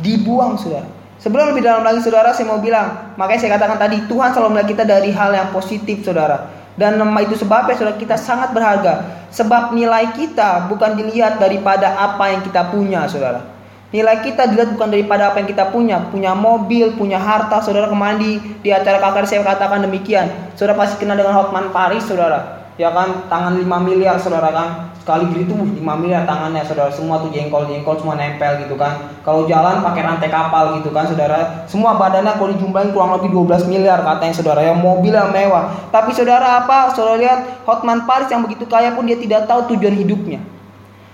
Dibuang, 0.00 0.56
saudara. 0.56 0.88
Sebelum 1.16 1.52
lebih 1.52 1.64
dalam 1.64 1.80
lagi, 1.84 2.04
saudara, 2.04 2.32
saya 2.36 2.48
mau 2.48 2.60
bilang, 2.60 3.16
makanya 3.16 3.40
saya 3.40 3.52
katakan 3.56 3.78
tadi, 3.80 4.04
Tuhan 4.04 4.30
selalu 4.36 4.48
melihat 4.52 4.68
kita 4.76 4.84
dari 4.84 5.10
hal 5.12 5.32
yang 5.32 5.48
positif, 5.52 6.04
saudara. 6.04 6.52
Dan 6.76 7.00
nama 7.00 7.24
itu 7.24 7.36
sebabnya, 7.36 7.72
saudara, 7.72 7.96
kita 7.96 8.20
sangat 8.20 8.52
berharga. 8.52 9.24
Sebab 9.32 9.72
nilai 9.72 10.12
kita 10.12 10.68
bukan 10.68 10.96
dilihat 10.96 11.40
daripada 11.40 11.96
apa 11.96 12.32
yang 12.36 12.44
kita 12.44 12.68
punya, 12.68 13.08
saudara. 13.08 13.56
Nilai 13.92 14.20
kita 14.20 14.44
dilihat 14.50 14.76
bukan 14.76 14.92
daripada 14.92 15.32
apa 15.32 15.40
yang 15.40 15.48
kita 15.48 15.72
punya, 15.72 15.96
punya 16.12 16.36
mobil, 16.36 16.92
punya 16.92 17.16
harta, 17.16 17.64
saudara 17.64 17.88
kemarin 17.88 18.20
di, 18.20 18.32
di 18.60 18.70
acara 18.74 19.00
kakak 19.00 19.24
saya 19.24 19.40
katakan 19.40 19.88
demikian. 19.88 20.28
Saudara 20.52 20.76
pasti 20.76 21.00
kenal 21.00 21.16
dengan 21.16 21.32
Hotman 21.32 21.72
Paris, 21.72 22.04
saudara. 22.04 22.55
Ya 22.76 22.92
kan, 22.92 23.24
tangan 23.32 23.56
5 23.56 23.64
miliar, 23.80 24.20
saudara 24.20 24.52
kan. 24.52 24.68
Sekali 25.06 25.30
gitu 25.38 25.54
5 25.54 26.02
miliar 26.02 26.26
tangannya 26.26 26.66
saudara. 26.66 26.90
Semua 26.90 27.22
tuh 27.22 27.30
jengkol 27.30 27.70
jengkol 27.70 27.94
semua 27.94 28.18
nempel 28.18 28.58
gitu 28.66 28.74
kan. 28.74 29.14
Kalau 29.22 29.46
jalan 29.46 29.78
pakai 29.78 30.02
rantai 30.02 30.26
kapal 30.26 30.82
gitu 30.82 30.90
kan 30.90 31.06
saudara. 31.06 31.62
Semua 31.70 31.94
badannya 31.94 32.34
kalau 32.34 32.50
dijumlahin 32.50 32.90
kurang 32.90 33.14
lebih 33.14 33.30
12 33.30 33.70
miliar 33.70 34.02
katanya 34.02 34.34
saudara. 34.34 34.66
Yang 34.66 34.82
mobil 34.82 35.14
yang 35.14 35.30
mewah. 35.30 35.70
Tapi 35.94 36.10
saudara 36.10 36.58
apa? 36.58 36.90
Saudara 36.90 37.22
lihat 37.22 37.62
Hotman 37.62 38.02
Paris 38.02 38.34
yang 38.34 38.42
begitu 38.42 38.66
kaya 38.66 38.98
pun 38.98 39.06
dia 39.06 39.14
tidak 39.14 39.46
tahu 39.46 39.78
tujuan 39.78 39.94
hidupnya. 39.94 40.42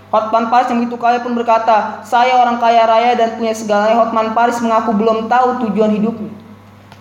Hotman 0.09 0.48
Paris 0.48 0.72
yang 0.72 0.81
begitu 0.81 0.96
kaya 0.96 1.20
pun 1.20 1.37
berkata 1.37 2.01
saya 2.01 2.40
orang 2.40 2.64
kaya 2.64 2.88
raya 2.88 3.12
dan 3.12 3.37
punya 3.37 3.53
segalanya. 3.53 4.01
Hotman 4.01 4.33
Paris 4.33 4.57
mengaku 4.64 4.96
belum 4.96 5.29
tahu 5.29 5.68
tujuan 5.68 5.92
hidupnya. 5.92 6.33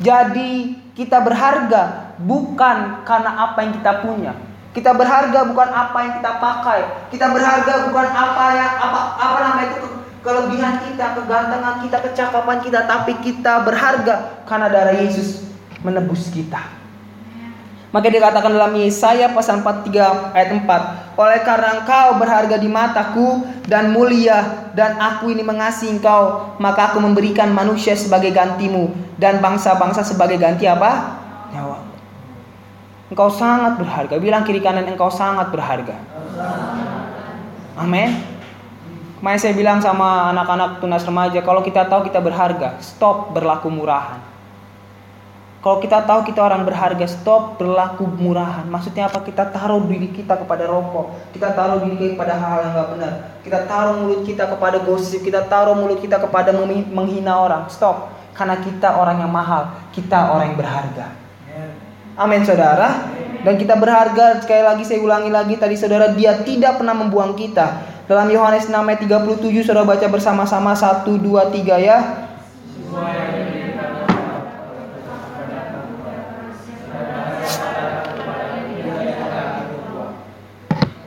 Jadi 0.03 0.75
kita 0.91 1.23
berharga 1.23 2.11
bukan 2.19 3.07
karena 3.07 3.47
apa 3.47 3.63
yang 3.63 3.79
kita 3.79 4.03
punya 4.03 4.50
kita 4.71 4.95
berharga 4.95 5.51
bukan 5.51 5.69
apa 5.69 5.97
yang 5.99 6.13
kita 6.23 6.31
pakai. 6.39 6.79
Kita 7.11 7.27
berharga 7.35 7.91
bukan 7.91 8.07
apa 8.07 8.45
yang 8.55 8.71
apa 8.79 8.99
apa 9.19 9.37
namanya 9.43 9.67
itu 9.75 9.87
kelebihan 10.23 10.75
kita, 10.87 11.05
kegantengan 11.19 11.75
kita, 11.83 11.97
kecakapan 11.99 12.57
kita, 12.63 12.79
tapi 12.87 13.19
kita 13.19 13.67
berharga 13.67 14.45
karena 14.47 14.67
darah 14.71 14.95
Yesus 14.95 15.43
menebus 15.83 16.31
kita. 16.31 16.81
Maka 17.91 18.07
dikatakan 18.07 18.55
dalam 18.55 18.71
Yesaya 18.79 19.35
pasal 19.35 19.59
43 19.59 20.31
ayat 20.31 20.49
4 20.63 21.19
Oleh 21.19 21.43
karena 21.43 21.83
engkau 21.83 22.07
berharga 22.23 22.55
di 22.55 22.71
mataku 22.71 23.43
dan 23.67 23.91
mulia 23.91 24.71
Dan 24.71 24.95
aku 24.95 25.27
ini 25.27 25.43
mengasihi 25.43 25.99
engkau 25.99 26.55
Maka 26.55 26.95
aku 26.95 27.03
memberikan 27.03 27.51
manusia 27.51 27.91
sebagai 27.99 28.31
gantimu 28.31 28.95
Dan 29.19 29.43
bangsa-bangsa 29.43 30.07
sebagai 30.07 30.39
ganti 30.39 30.71
apa? 30.71 31.20
Engkau 33.11 33.27
sangat 33.27 33.75
berharga. 33.75 34.15
Bilang 34.23 34.47
kiri 34.47 34.63
kanan 34.63 34.87
engkau 34.87 35.11
sangat 35.11 35.51
berharga. 35.51 35.99
Amin. 37.75 38.15
Kemarin 39.19 39.37
saya 39.37 39.53
bilang 39.53 39.83
sama 39.83 40.31
anak-anak 40.33 40.79
tunas 40.81 41.03
remaja, 41.05 41.43
kalau 41.45 41.61
kita 41.61 41.85
tahu 41.85 42.07
kita 42.07 42.23
berharga, 42.23 42.79
stop 42.81 43.35
berlaku 43.35 43.69
murahan. 43.69 44.17
Kalau 45.61 45.77
kita 45.77 46.01
tahu 46.09 46.25
kita 46.25 46.41
orang 46.41 46.65
berharga, 46.65 47.05
stop 47.05 47.61
berlaku 47.61 48.09
murahan. 48.09 48.65
Maksudnya 48.65 49.05
apa? 49.13 49.21
Kita 49.21 49.45
taruh 49.53 49.85
diri 49.85 50.09
kita 50.09 50.41
kepada 50.41 50.65
rokok, 50.65 51.29
kita 51.37 51.53
taruh 51.53 51.85
diri 51.85 52.01
kita 52.01 52.11
kepada 52.17 52.33
hal 52.33 52.57
yang 52.65 52.73
nggak 52.73 52.89
benar, 52.97 53.13
kita 53.45 53.59
taruh 53.69 53.93
mulut 54.01 54.25
kita 54.25 54.43
kepada 54.49 54.77
gosip, 54.81 55.21
kita 55.21 55.45
taruh 55.45 55.77
mulut 55.77 56.01
kita 56.01 56.17
kepada 56.17 56.49
menghina 56.89 57.37
orang. 57.37 57.69
Stop, 57.69 58.09
karena 58.33 58.57
kita 58.57 58.97
orang 58.97 59.21
yang 59.21 59.29
mahal, 59.29 59.69
kita 59.93 60.33
orang 60.33 60.49
yang 60.49 60.57
berharga. 60.57 61.20
Amin 62.19 62.43
saudara. 62.43 63.07
Dan 63.41 63.57
kita 63.57 63.73
berharga 63.73 64.37
sekali 64.43 64.61
lagi 64.61 64.83
saya 64.85 65.01
ulangi 65.01 65.33
lagi 65.33 65.57
tadi 65.57 65.73
saudara 65.73 66.13
dia 66.13 66.37
tidak 66.45 66.77
pernah 66.77 66.93
membuang 66.93 67.33
kita. 67.33 67.89
Dalam 68.05 68.27
Yohanes 68.27 68.67
6 68.67 68.75
ayat 68.75 68.99
37 69.07 69.65
saudara 69.65 69.87
baca 69.87 70.07
bersama-sama 70.11 70.75
1 70.75 71.07
2 71.07 71.21
3 71.23 71.79
ya. 71.81 71.97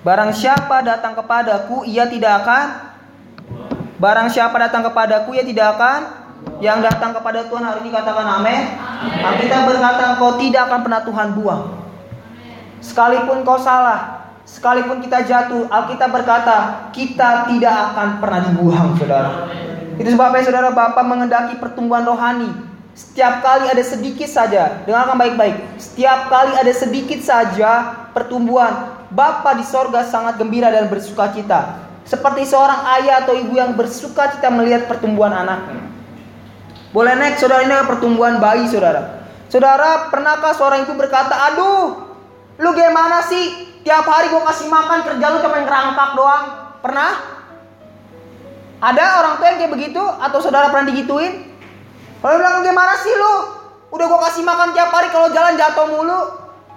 Barang 0.04 0.36
siapa 0.36 0.84
datang 0.84 1.16
kepadaku 1.16 1.88
ia 1.88 2.04
tidak 2.04 2.44
akan 2.44 2.66
Barang 3.94 4.28
siapa 4.28 4.52
datang 4.60 4.84
kepadaku 4.84 5.38
ia 5.38 5.46
tidak 5.46 5.78
akan 5.78 6.23
yang 6.64 6.80
datang 6.80 7.12
kepada 7.12 7.44
Tuhan 7.50 7.60
hari 7.60 7.84
ini 7.84 7.90
katakan 7.92 8.26
amin. 8.40 8.60
Kita 9.44 9.68
berkata 9.68 10.16
kau 10.16 10.40
tidak 10.40 10.70
akan 10.70 10.80
pernah 10.80 11.00
Tuhan 11.04 11.28
buang. 11.36 11.62
Sekalipun 12.80 13.44
kau 13.44 13.60
salah, 13.60 14.32
sekalipun 14.44 15.00
kita 15.04 15.24
jatuh, 15.24 15.68
Alkitab 15.68 16.12
berkata 16.12 16.88
kita 16.92 17.48
tidak 17.48 17.74
akan 17.92 18.08
pernah 18.20 18.40
dibuang, 18.44 18.88
saudara. 18.96 19.30
Itu 19.96 20.08
sebabnya 20.12 20.42
saudara 20.44 20.68
Bapak 20.72 21.04
mengendaki 21.04 21.54
pertumbuhan 21.60 22.04
rohani. 22.04 22.50
Setiap 22.94 23.42
kali 23.42 23.66
ada 23.66 23.82
sedikit 23.82 24.30
saja, 24.30 24.86
dengarkan 24.86 25.18
baik-baik. 25.18 25.56
Setiap 25.82 26.30
kali 26.30 26.54
ada 26.54 26.72
sedikit 26.72 27.18
saja 27.20 28.04
pertumbuhan, 28.14 28.94
Bapak 29.10 29.58
di 29.58 29.64
sorga 29.66 30.06
sangat 30.06 30.38
gembira 30.38 30.70
dan 30.70 30.86
bersuka 30.86 31.28
cita. 31.34 31.82
Seperti 32.04 32.44
seorang 32.44 32.84
ayah 33.00 33.24
atau 33.24 33.32
ibu 33.32 33.56
yang 33.56 33.72
bersuka 33.74 34.28
cita 34.36 34.52
melihat 34.52 34.84
pertumbuhan 34.86 35.32
anaknya. 35.32 35.83
Boleh 36.94 37.18
naik 37.18 37.42
saudara 37.42 37.66
ini 37.66 37.74
pertumbuhan 37.90 38.38
bayi 38.38 38.70
saudara. 38.70 39.26
Saudara 39.50 40.14
pernahkah 40.14 40.54
seorang 40.54 40.86
itu 40.86 40.94
berkata, 40.94 41.34
aduh 41.50 42.06
lu 42.62 42.70
gimana 42.70 43.26
sih? 43.26 43.74
Tiap 43.82 44.06
hari 44.06 44.30
gue 44.30 44.40
kasih 44.40 44.70
makan 44.70 45.02
kerja 45.02 45.26
lu 45.34 45.38
cuma 45.42 45.58
ngerangkak 45.60 46.10
doang. 46.14 46.44
Pernah? 46.80 47.12
Ada 48.84 49.04
orang 49.24 49.34
tua 49.40 49.46
yang 49.48 49.58
kayak 49.58 49.72
begitu 49.74 50.00
atau 50.00 50.38
saudara 50.38 50.70
pernah 50.70 50.92
digituin? 50.92 51.50
Kalau 52.20 52.36
bilang 52.40 52.62
gimana 52.62 52.94
sih 53.00 53.12
lu? 53.12 53.34
Udah 53.94 54.04
gua 54.10 54.20
kasih 54.28 54.42
makan 54.42 54.74
tiap 54.74 54.90
hari 54.90 55.08
kalau 55.08 55.30
jalan 55.30 55.54
jatuh 55.54 55.86
mulu. 55.86 56.20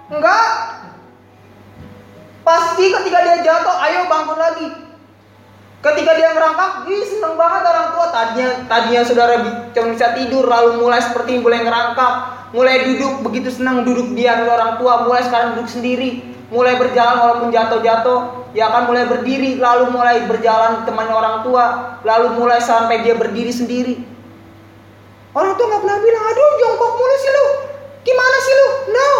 Enggak. 0.08 0.48
Pasti 2.46 2.88
ketika 2.88 3.18
dia 3.20 3.36
jatuh, 3.44 3.76
ayo 3.84 4.08
bangun 4.08 4.38
lagi. 4.38 4.87
Ketika 5.78 6.10
dia 6.18 6.34
ngerangkak, 6.34 6.90
ih 6.90 7.06
seneng 7.06 7.38
banget 7.38 7.62
orang 7.62 7.94
tua. 7.94 8.06
Tadinya 8.10 8.48
tadinya 8.66 9.00
saudara 9.06 9.34
cuma 9.70 9.94
bisa 9.94 10.10
tidur, 10.18 10.50
lalu 10.50 10.82
mulai 10.82 10.98
seperti 10.98 11.38
mulai 11.38 11.62
ngerangkak, 11.62 12.14
mulai 12.50 12.82
duduk 12.82 13.22
begitu 13.22 13.54
senang 13.54 13.86
duduk 13.86 14.10
dia 14.18 14.42
orang 14.42 14.74
tua, 14.82 15.06
mulai 15.06 15.22
sekarang 15.22 15.54
duduk 15.54 15.70
sendiri, 15.70 16.26
mulai 16.50 16.74
berjalan 16.82 17.22
walaupun 17.22 17.54
jatuh-jatuh, 17.54 18.50
ya 18.58 18.74
kan 18.74 18.90
mulai 18.90 19.06
berdiri, 19.06 19.62
lalu 19.62 19.94
mulai 19.94 20.26
berjalan 20.26 20.82
temannya 20.82 21.14
orang 21.14 21.36
tua, 21.46 21.64
lalu 22.02 22.42
mulai 22.42 22.58
sampai 22.58 23.06
dia 23.06 23.14
berdiri 23.14 23.54
sendiri. 23.54 24.02
Orang 25.30 25.54
tua 25.54 25.66
nggak 25.70 25.82
pernah 25.86 25.98
bilang, 26.02 26.24
aduh 26.26 26.50
jongkok 26.58 26.90
mulu 26.98 27.16
sih 27.22 27.30
lu, 27.30 27.46
gimana 28.02 28.36
sih 28.42 28.54
lu? 28.58 28.68
No, 28.90 29.10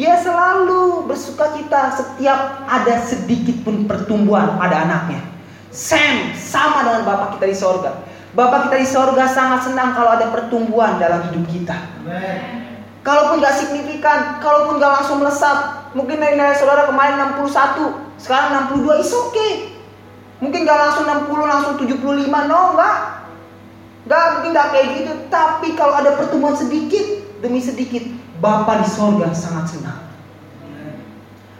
dia 0.00 0.16
selalu 0.16 1.04
bersuka 1.12 1.52
cita 1.52 1.92
setiap 1.92 2.64
ada 2.72 3.04
sedikit 3.04 3.60
pun 3.68 3.84
pertumbuhan 3.84 4.56
pada 4.56 4.88
anaknya. 4.88 5.33
Sam 5.74 6.30
sama 6.38 6.86
dengan 6.86 7.02
Bapak 7.02 7.28
kita 7.36 7.50
di 7.50 7.56
sorga. 7.58 8.06
Bapak 8.38 8.70
kita 8.70 8.76
di 8.78 8.86
sorga 8.86 9.26
sangat 9.26 9.66
senang 9.66 9.90
kalau 9.98 10.14
ada 10.14 10.30
pertumbuhan 10.30 11.02
dalam 11.02 11.26
hidup 11.30 11.50
kita. 11.50 11.74
Kalaupun 13.02 13.42
gak 13.42 13.58
signifikan, 13.58 14.38
kalaupun 14.38 14.78
gak 14.78 15.02
langsung 15.02 15.18
melesat, 15.18 15.90
mungkin 15.98 16.22
nilai 16.22 16.54
saudara 16.54 16.86
kemarin 16.88 17.36
61, 17.36 17.90
sekarang 18.22 18.70
62, 18.70 19.02
is 19.02 19.12
okay. 19.12 19.52
Mungkin 20.38 20.62
gak 20.62 20.78
langsung 20.78 21.04
60, 21.10 21.26
langsung 21.42 21.74
75, 21.76 22.48
no, 22.48 22.78
enggak. 22.78 22.96
Enggak, 24.06 24.24
mungkin 24.38 24.50
gak 24.54 24.68
kayak 24.72 24.86
gitu. 24.94 25.12
Tapi 25.26 25.68
kalau 25.74 25.94
ada 25.98 26.14
pertumbuhan 26.14 26.54
sedikit 26.54 27.04
demi 27.42 27.58
sedikit, 27.58 28.06
Bapak 28.38 28.86
di 28.86 28.88
sorga 28.88 29.34
sangat 29.34 29.74
senang. 29.74 30.03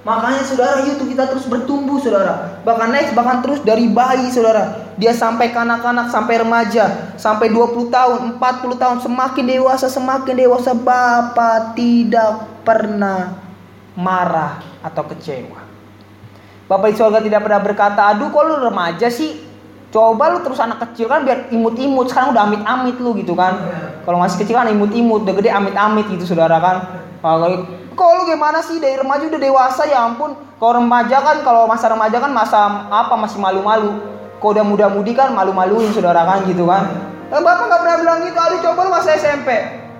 Makanya 0.04 0.44
saudara 0.44 0.84
itu 0.84 1.00
kita 1.08 1.24
terus 1.32 1.48
bertumbuh 1.48 1.96
saudara. 1.96 2.60
Bahkan 2.60 2.88
next 2.92 3.16
bahkan 3.16 3.40
terus 3.40 3.64
dari 3.64 3.88
bayi 3.88 4.28
saudara. 4.28 4.92
Dia 5.00 5.16
sampai 5.16 5.48
kanak-kanak 5.48 6.12
sampai 6.12 6.44
remaja. 6.44 7.16
Sampai 7.16 7.48
20 7.48 7.88
tahun, 7.88 8.36
40 8.36 8.76
tahun. 8.76 8.96
Semakin 9.00 9.44
dewasa, 9.48 9.88
semakin 9.88 10.34
dewasa. 10.36 10.76
Bapak 10.76 11.72
tidak 11.72 12.44
pernah 12.68 13.40
marah 13.96 14.60
atau 14.84 15.08
kecewa. 15.08 15.64
Bapak 16.68 16.92
di 16.92 16.96
sorga 17.00 17.24
tidak 17.24 17.40
pernah 17.40 17.60
berkata, 17.64 18.00
aduh 18.12 18.28
kok 18.28 18.44
lu 18.44 18.60
remaja 18.60 19.08
sih? 19.08 19.40
Coba 19.88 20.36
lu 20.36 20.44
terus 20.44 20.60
anak 20.60 20.84
kecil 20.84 21.08
kan 21.08 21.24
biar 21.24 21.48
imut-imut. 21.48 22.12
Sekarang 22.12 22.36
udah 22.36 22.44
amit-amit 22.44 23.00
lu 23.00 23.16
gitu 23.16 23.32
kan. 23.32 23.56
Kalau 24.04 24.20
masih 24.20 24.44
kecil 24.44 24.60
kan 24.60 24.68
imut-imut. 24.68 25.24
Udah 25.24 25.32
gede 25.32 25.48
amit-amit 25.48 26.12
gitu 26.12 26.28
saudara 26.28 26.60
kan. 26.60 26.76
Kalau 27.24 27.64
kok 27.94 28.10
lu 28.20 28.22
gimana 28.28 28.60
sih 28.60 28.82
dari 28.82 28.98
remaja 28.98 29.30
udah 29.30 29.40
dewasa 29.40 29.82
ya 29.86 30.04
ampun. 30.04 30.34
Kalau 30.58 30.82
remaja 30.82 31.16
kan 31.22 31.36
kalau 31.46 31.66
masa 31.70 31.90
remaja 31.90 32.18
kan 32.18 32.30
masa 32.30 32.86
apa 32.90 33.14
masih 33.14 33.38
malu-malu. 33.40 33.98
Kalau 34.42 34.52
udah 34.52 34.66
muda-mudi 34.66 35.16
kan 35.16 35.32
malu-maluin 35.32 35.88
saudara 35.94 36.26
kan 36.26 36.44
gitu 36.44 36.68
kan. 36.68 36.90
Eh, 37.32 37.40
Bapak 37.40 37.64
nggak 37.70 37.80
pernah 37.80 37.96
bilang 38.02 38.18
gitu. 38.26 38.38
Aduh 38.38 38.58
coba 38.60 38.80
lu 38.84 38.90
masa 38.92 39.16
SMP 39.16 39.48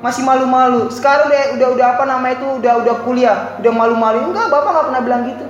masih 0.04 0.20
malu-malu. 0.20 0.92
Sekarang 0.92 1.33
udah 1.33 1.42
udah 1.57 1.68
udah 1.80 1.87
apa 1.96 2.02
nama 2.04 2.26
itu 2.37 2.46
udah 2.61 2.72
udah 2.85 2.94
kuliah, 3.09 3.57
udah 3.64 3.72
malu-malu. 3.72 4.28
Enggak, 4.28 4.52
Bapak 4.52 4.70
nggak 4.76 4.87
pernah 4.92 5.02
bilang 5.02 5.22
gitu. 5.33 5.44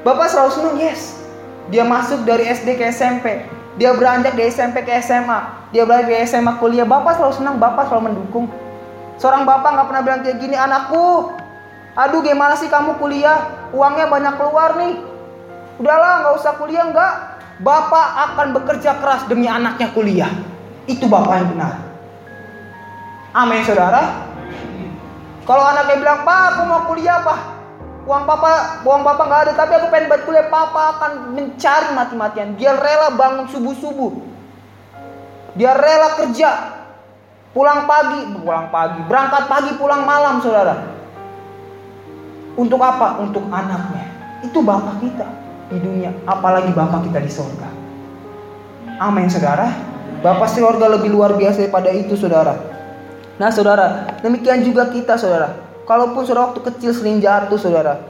Bapak 0.00 0.26
selalu 0.32 0.50
senang, 0.56 0.76
yes. 0.80 1.20
Dia 1.68 1.84
masuk 1.84 2.24
dari 2.24 2.48
SD 2.48 2.78
ke 2.78 2.88
SMP. 2.88 3.44
Dia 3.76 3.92
beranjak 3.92 4.32
dari 4.38 4.48
SMP 4.48 4.80
ke 4.86 4.96
SMA. 5.04 5.68
Dia 5.76 5.84
beranjak 5.84 6.08
dari 6.08 6.24
SMA 6.24 6.56
kuliah. 6.56 6.88
Bapak 6.88 7.20
selalu 7.20 7.34
senang, 7.36 7.56
Bapak 7.60 7.92
selalu 7.92 8.14
mendukung. 8.14 8.48
Seorang 9.16 9.48
bapak 9.48 9.70
nggak 9.72 9.86
pernah 9.88 10.02
bilang 10.04 10.20
kayak 10.20 10.38
gini, 10.44 10.56
anakku, 10.56 11.32
aduh 11.96 12.20
gimana 12.20 12.54
sih 12.60 12.68
kamu 12.68 13.00
kuliah, 13.00 13.68
uangnya 13.72 14.06
banyak 14.06 14.34
keluar 14.36 14.76
nih. 14.76 14.94
Udahlah 15.80 16.12
nggak 16.22 16.34
usah 16.38 16.52
kuliah 16.60 16.84
nggak. 16.92 17.14
Bapak 17.56 18.06
akan 18.30 18.52
bekerja 18.52 19.00
keras 19.00 19.24
demi 19.32 19.48
anaknya 19.48 19.88
kuliah. 19.96 20.28
Itu 20.84 21.08
bapak 21.08 21.34
yang 21.40 21.48
benar. 21.56 21.74
Amin 23.32 23.64
saudara. 23.64 24.28
Kalau 25.48 25.64
anaknya 25.64 25.96
bilang, 26.00 26.20
Pak 26.26 26.40
aku 26.52 26.62
mau 26.68 26.82
kuliah 26.84 27.24
pak. 27.24 27.40
Uang 28.06 28.22
papa, 28.22 28.82
uang 28.86 29.02
papa 29.02 29.22
nggak 29.26 29.40
ada, 29.48 29.52
tapi 29.58 29.72
aku 29.82 29.86
pengen 29.90 30.06
buat 30.12 30.22
kuliah. 30.28 30.46
Papa 30.46 30.82
akan 30.98 31.12
mencari 31.34 31.90
mati-matian. 31.96 32.54
Dia 32.54 32.76
rela 32.76 33.14
bangun 33.16 33.50
subuh-subuh. 33.50 34.12
Dia 35.56 35.72
rela 35.74 36.14
kerja, 36.14 36.76
Pulang 37.56 37.88
pagi, 37.88 38.20
pulang 38.36 38.68
pagi, 38.68 39.00
berangkat 39.08 39.48
pagi, 39.48 39.72
pulang 39.80 40.04
malam, 40.04 40.44
saudara. 40.44 40.95
Untuk 42.56 42.80
apa? 42.80 43.20
Untuk 43.20 43.44
anaknya. 43.52 44.08
Itu 44.40 44.64
bapak 44.64 45.00
kita 45.04 45.26
di 45.68 45.78
dunia, 45.82 46.10
apalagi 46.24 46.72
bapak 46.72 47.06
kita 47.10 47.20
di 47.20 47.30
sorga. 47.30 47.68
Amin, 48.98 49.28
saudara. 49.28 49.68
Bapak 50.24 50.48
sorga 50.48 50.88
lebih 50.88 51.12
luar 51.12 51.36
biasa 51.36 51.68
daripada 51.68 51.92
itu, 51.92 52.16
saudara. 52.16 52.56
Nah, 53.36 53.52
saudara, 53.52 54.16
demikian 54.24 54.64
juga 54.64 54.88
kita, 54.88 55.20
saudara. 55.20 55.52
Kalaupun 55.84 56.24
saudara 56.24 56.50
waktu 56.50 56.60
kecil 56.72 56.90
sering 56.96 57.20
jatuh, 57.20 57.60
saudara, 57.60 58.00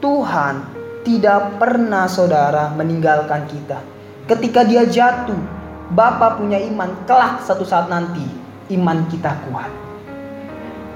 Tuhan 0.00 0.64
tidak 1.04 1.60
pernah 1.60 2.08
saudara 2.08 2.72
meninggalkan 2.72 3.44
kita. 3.46 3.78
Ketika 4.24 4.64
dia 4.64 4.88
jatuh, 4.88 5.60
Bapak 5.90 6.38
punya 6.38 6.54
iman 6.70 7.02
kelak 7.02 7.42
satu 7.42 7.66
saat 7.66 7.90
nanti 7.90 8.22
iman 8.70 9.02
kita 9.10 9.34
kuat. 9.50 9.66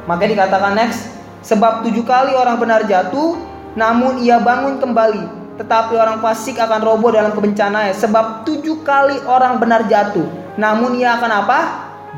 Maka 0.07 0.31
dikatakan 0.31 0.79
next, 0.79 1.13
sebab 1.44 1.85
tujuh 1.85 2.02
kali 2.02 2.33
orang 2.33 2.57
benar 2.57 2.88
jatuh, 2.88 3.37
namun 3.76 4.24
ia 4.24 4.40
bangun 4.40 4.80
kembali. 4.80 5.44
Tetapi 5.61 5.94
orang 5.94 6.18
fasik 6.18 6.59
akan 6.59 6.83
roboh 6.83 7.14
dalam 7.14 7.30
kebencanaan. 7.30 7.94
Sebab 7.94 8.42
tujuh 8.42 8.83
kali 8.83 9.22
orang 9.28 9.62
benar 9.62 9.87
jatuh, 9.87 10.26
namun 10.59 10.98
ia 10.98 11.14
akan 11.20 11.30
apa? 11.44 11.59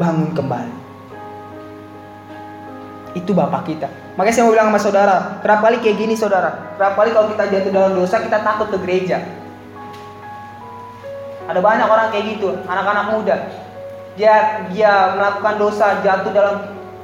Bangun 0.00 0.32
kembali. 0.32 0.74
Itu 3.18 3.36
Bapak 3.36 3.68
kita. 3.68 3.88
Makanya 4.16 4.32
saya 4.32 4.44
mau 4.48 4.54
bilang 4.56 4.68
sama 4.72 4.80
saudara, 4.80 5.16
berapa 5.44 5.60
kali 5.60 5.76
kayak 5.84 5.96
gini 6.00 6.14
saudara? 6.16 6.72
Berapa 6.80 6.96
kali 6.96 7.10
kalau 7.12 7.28
kita 7.34 7.44
jatuh 7.52 7.70
dalam 7.74 7.92
dosa, 7.92 8.22
kita 8.24 8.40
takut 8.40 8.72
ke 8.72 8.78
gereja. 8.80 9.20
Ada 11.44 11.60
banyak 11.60 11.88
orang 11.90 12.08
kayak 12.14 12.24
gitu, 12.36 12.48
anak-anak 12.64 13.06
muda 13.12 13.36
dia 14.16 14.64
dia 14.72 15.12
melakukan 15.14 15.54
dosa 15.60 16.00
jatuh 16.00 16.32
dalam 16.32 16.56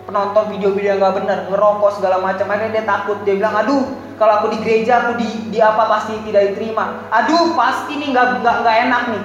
penonton 0.05 0.45
video-video 0.51 0.97
yang 0.97 1.01
nggak 1.01 1.15
benar 1.23 1.39
ngerokok 1.49 1.91
segala 1.99 2.19
macam. 2.19 2.47
Akhirnya 2.51 2.81
dia 2.81 2.85
takut. 2.85 3.19
Dia 3.23 3.35
bilang 3.39 3.55
aduh 3.55 3.85
kalau 4.19 4.33
aku 4.43 4.47
di 4.55 4.59
gereja 4.63 5.07
aku 5.07 5.19
di 5.19 5.29
di 5.51 5.59
apa 5.63 5.87
pasti 5.87 6.19
tidak 6.27 6.55
diterima. 6.55 7.07
Aduh 7.11 7.55
pasti 7.55 7.99
nih 7.99 8.11
nggak 8.11 8.43
nggak 8.43 8.57
nggak 8.63 8.77
enak 8.89 9.03
nih. 9.15 9.25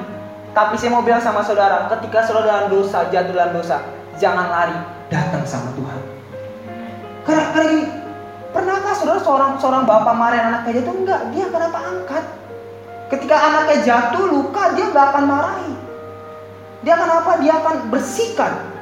Tapi 0.54 0.74
saya 0.80 0.90
mau 0.94 1.06
bilang 1.06 1.22
sama 1.22 1.46
saudara 1.46 1.86
ketika 1.98 2.26
saudara 2.26 2.46
dalam 2.46 2.68
dosa 2.74 3.06
jatuh 3.14 3.34
dalam 3.34 3.54
dosa 3.54 3.78
jangan 4.18 4.50
lari 4.50 4.78
datang 5.10 5.44
sama 5.46 5.70
Tuhan. 5.78 6.02
Karena 7.26 7.44
karena 7.54 7.66
gini 7.70 7.86
pernahkah 8.54 8.94
saudara 8.98 9.20
seorang 9.22 9.52
seorang 9.62 9.84
bapak 9.86 10.16
marahin 10.18 10.46
anaknya 10.50 10.82
jatuh 10.82 10.94
enggak 10.98 11.22
dia 11.34 11.46
kenapa 11.50 11.78
angkat. 11.82 12.26
Ketika 13.08 13.36
anaknya 13.40 13.78
jatuh 13.86 14.24
luka 14.28 14.64
dia 14.74 14.86
nggak 14.90 15.06
akan 15.14 15.24
marahi. 15.26 15.74
Dia 16.86 16.94
akan 16.94 17.10
apa? 17.10 17.32
Dia 17.42 17.54
akan 17.58 17.76
bersihkan. 17.90 18.77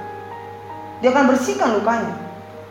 Dia 1.03 1.10
akan 1.12 1.31
bersihkan 1.31 1.75
lukanya. 1.79 2.13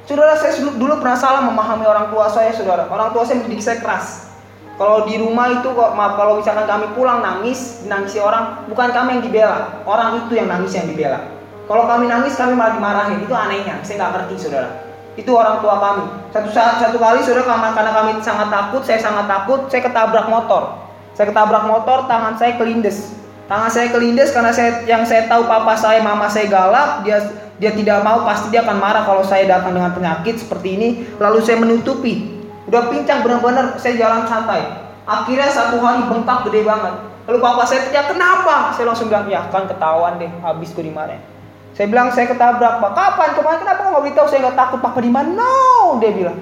Saudara 0.04 0.36
saya 0.36 0.60
dulu 0.60 1.00
pernah 1.00 1.16
salah 1.16 1.40
memahami 1.44 1.88
orang 1.88 2.12
tua 2.12 2.28
saya, 2.28 2.52
saudara. 2.52 2.84
Orang 2.92 3.16
tua 3.16 3.24
saya 3.24 3.40
mendidik 3.40 3.64
saya 3.64 3.80
keras. 3.80 4.36
Kalau 4.74 5.06
di 5.06 5.16
rumah 5.22 5.54
itu 5.54 5.70
maaf 5.70 6.18
kalau 6.18 6.42
misalkan 6.42 6.66
kami 6.66 6.86
pulang 6.98 7.22
nangis, 7.22 7.86
nangisi 7.86 8.18
orang, 8.18 8.66
bukan 8.66 8.90
kami 8.90 9.16
yang 9.16 9.22
dibela, 9.22 9.58
orang 9.86 10.26
itu 10.26 10.34
yang 10.34 10.50
nangis 10.50 10.74
yang 10.74 10.90
dibela. 10.90 11.30
Kalau 11.64 11.88
kami 11.88 12.10
nangis 12.10 12.34
kami 12.36 12.52
malah 12.52 12.76
dimarahin, 12.76 13.22
itu 13.24 13.32
anehnya. 13.32 13.80
Saya 13.86 14.02
nggak 14.02 14.12
ngerti, 14.12 14.34
saudara. 14.36 14.68
Itu 15.14 15.30
orang 15.32 15.62
tua 15.62 15.78
kami. 15.78 16.04
Satu 16.34 16.50
saat 16.50 16.82
satu 16.82 16.98
kali 16.98 17.22
saudara 17.22 17.72
karena 17.72 17.92
kami 17.94 18.10
sangat 18.20 18.50
takut, 18.50 18.82
saya 18.82 18.98
sangat 18.98 19.30
takut, 19.30 19.70
saya 19.70 19.82
ketabrak 19.86 20.26
motor. 20.26 20.74
Saya 21.14 21.30
ketabrak 21.30 21.64
motor, 21.70 22.10
tangan 22.10 22.34
saya 22.34 22.58
kelindes. 22.58 23.14
Tangan 23.46 23.70
saya 23.70 23.94
kelindes 23.94 24.34
karena 24.34 24.50
saya 24.50 24.82
yang 24.84 25.06
saya 25.06 25.30
tahu 25.30 25.46
papa 25.46 25.78
saya, 25.78 26.02
mama 26.02 26.26
saya 26.26 26.50
galak, 26.50 27.06
dia 27.06 27.22
dia 27.64 27.72
tidak 27.72 28.04
mau 28.04 28.28
pasti 28.28 28.52
dia 28.52 28.60
akan 28.60 28.76
marah 28.76 29.08
kalau 29.08 29.24
saya 29.24 29.48
datang 29.48 29.72
dengan 29.72 29.96
penyakit 29.96 30.36
seperti 30.36 30.76
ini. 30.76 30.88
Lalu 31.16 31.40
saya 31.40 31.56
menutupi. 31.56 32.44
Udah 32.68 32.92
pincang 32.92 33.24
benar-benar 33.24 33.80
saya 33.80 33.96
jalan 33.96 34.28
santai. 34.28 34.68
Akhirnya 35.08 35.48
satu 35.48 35.80
hari 35.80 36.04
bengkak 36.04 36.44
gede 36.44 36.60
banget. 36.60 36.92
Lalu 37.24 37.40
papa 37.40 37.64
saya 37.64 37.88
tanya 37.88 38.04
kenapa? 38.04 38.76
Saya 38.76 38.92
langsung 38.92 39.08
bilang 39.08 39.24
ya 39.32 39.48
kan 39.48 39.64
ketahuan 39.64 40.20
deh, 40.20 40.28
habis 40.44 40.76
gue 40.76 40.84
dimarahin. 40.84 41.24
Saya 41.72 41.88
bilang 41.88 42.12
saya 42.12 42.28
ketabrak 42.28 42.84
pak. 42.84 42.92
Kapan? 42.92 43.30
Kemarin 43.32 43.58
kenapa 43.64 43.80
nggak 43.88 44.02
beritahu? 44.04 44.26
Saya 44.28 44.38
nggak 44.44 44.58
takut 44.60 44.80
papa 44.84 45.00
di 45.00 45.08
mana? 45.08 45.32
No, 45.32 45.96
dia 46.04 46.12
bilang. 46.12 46.36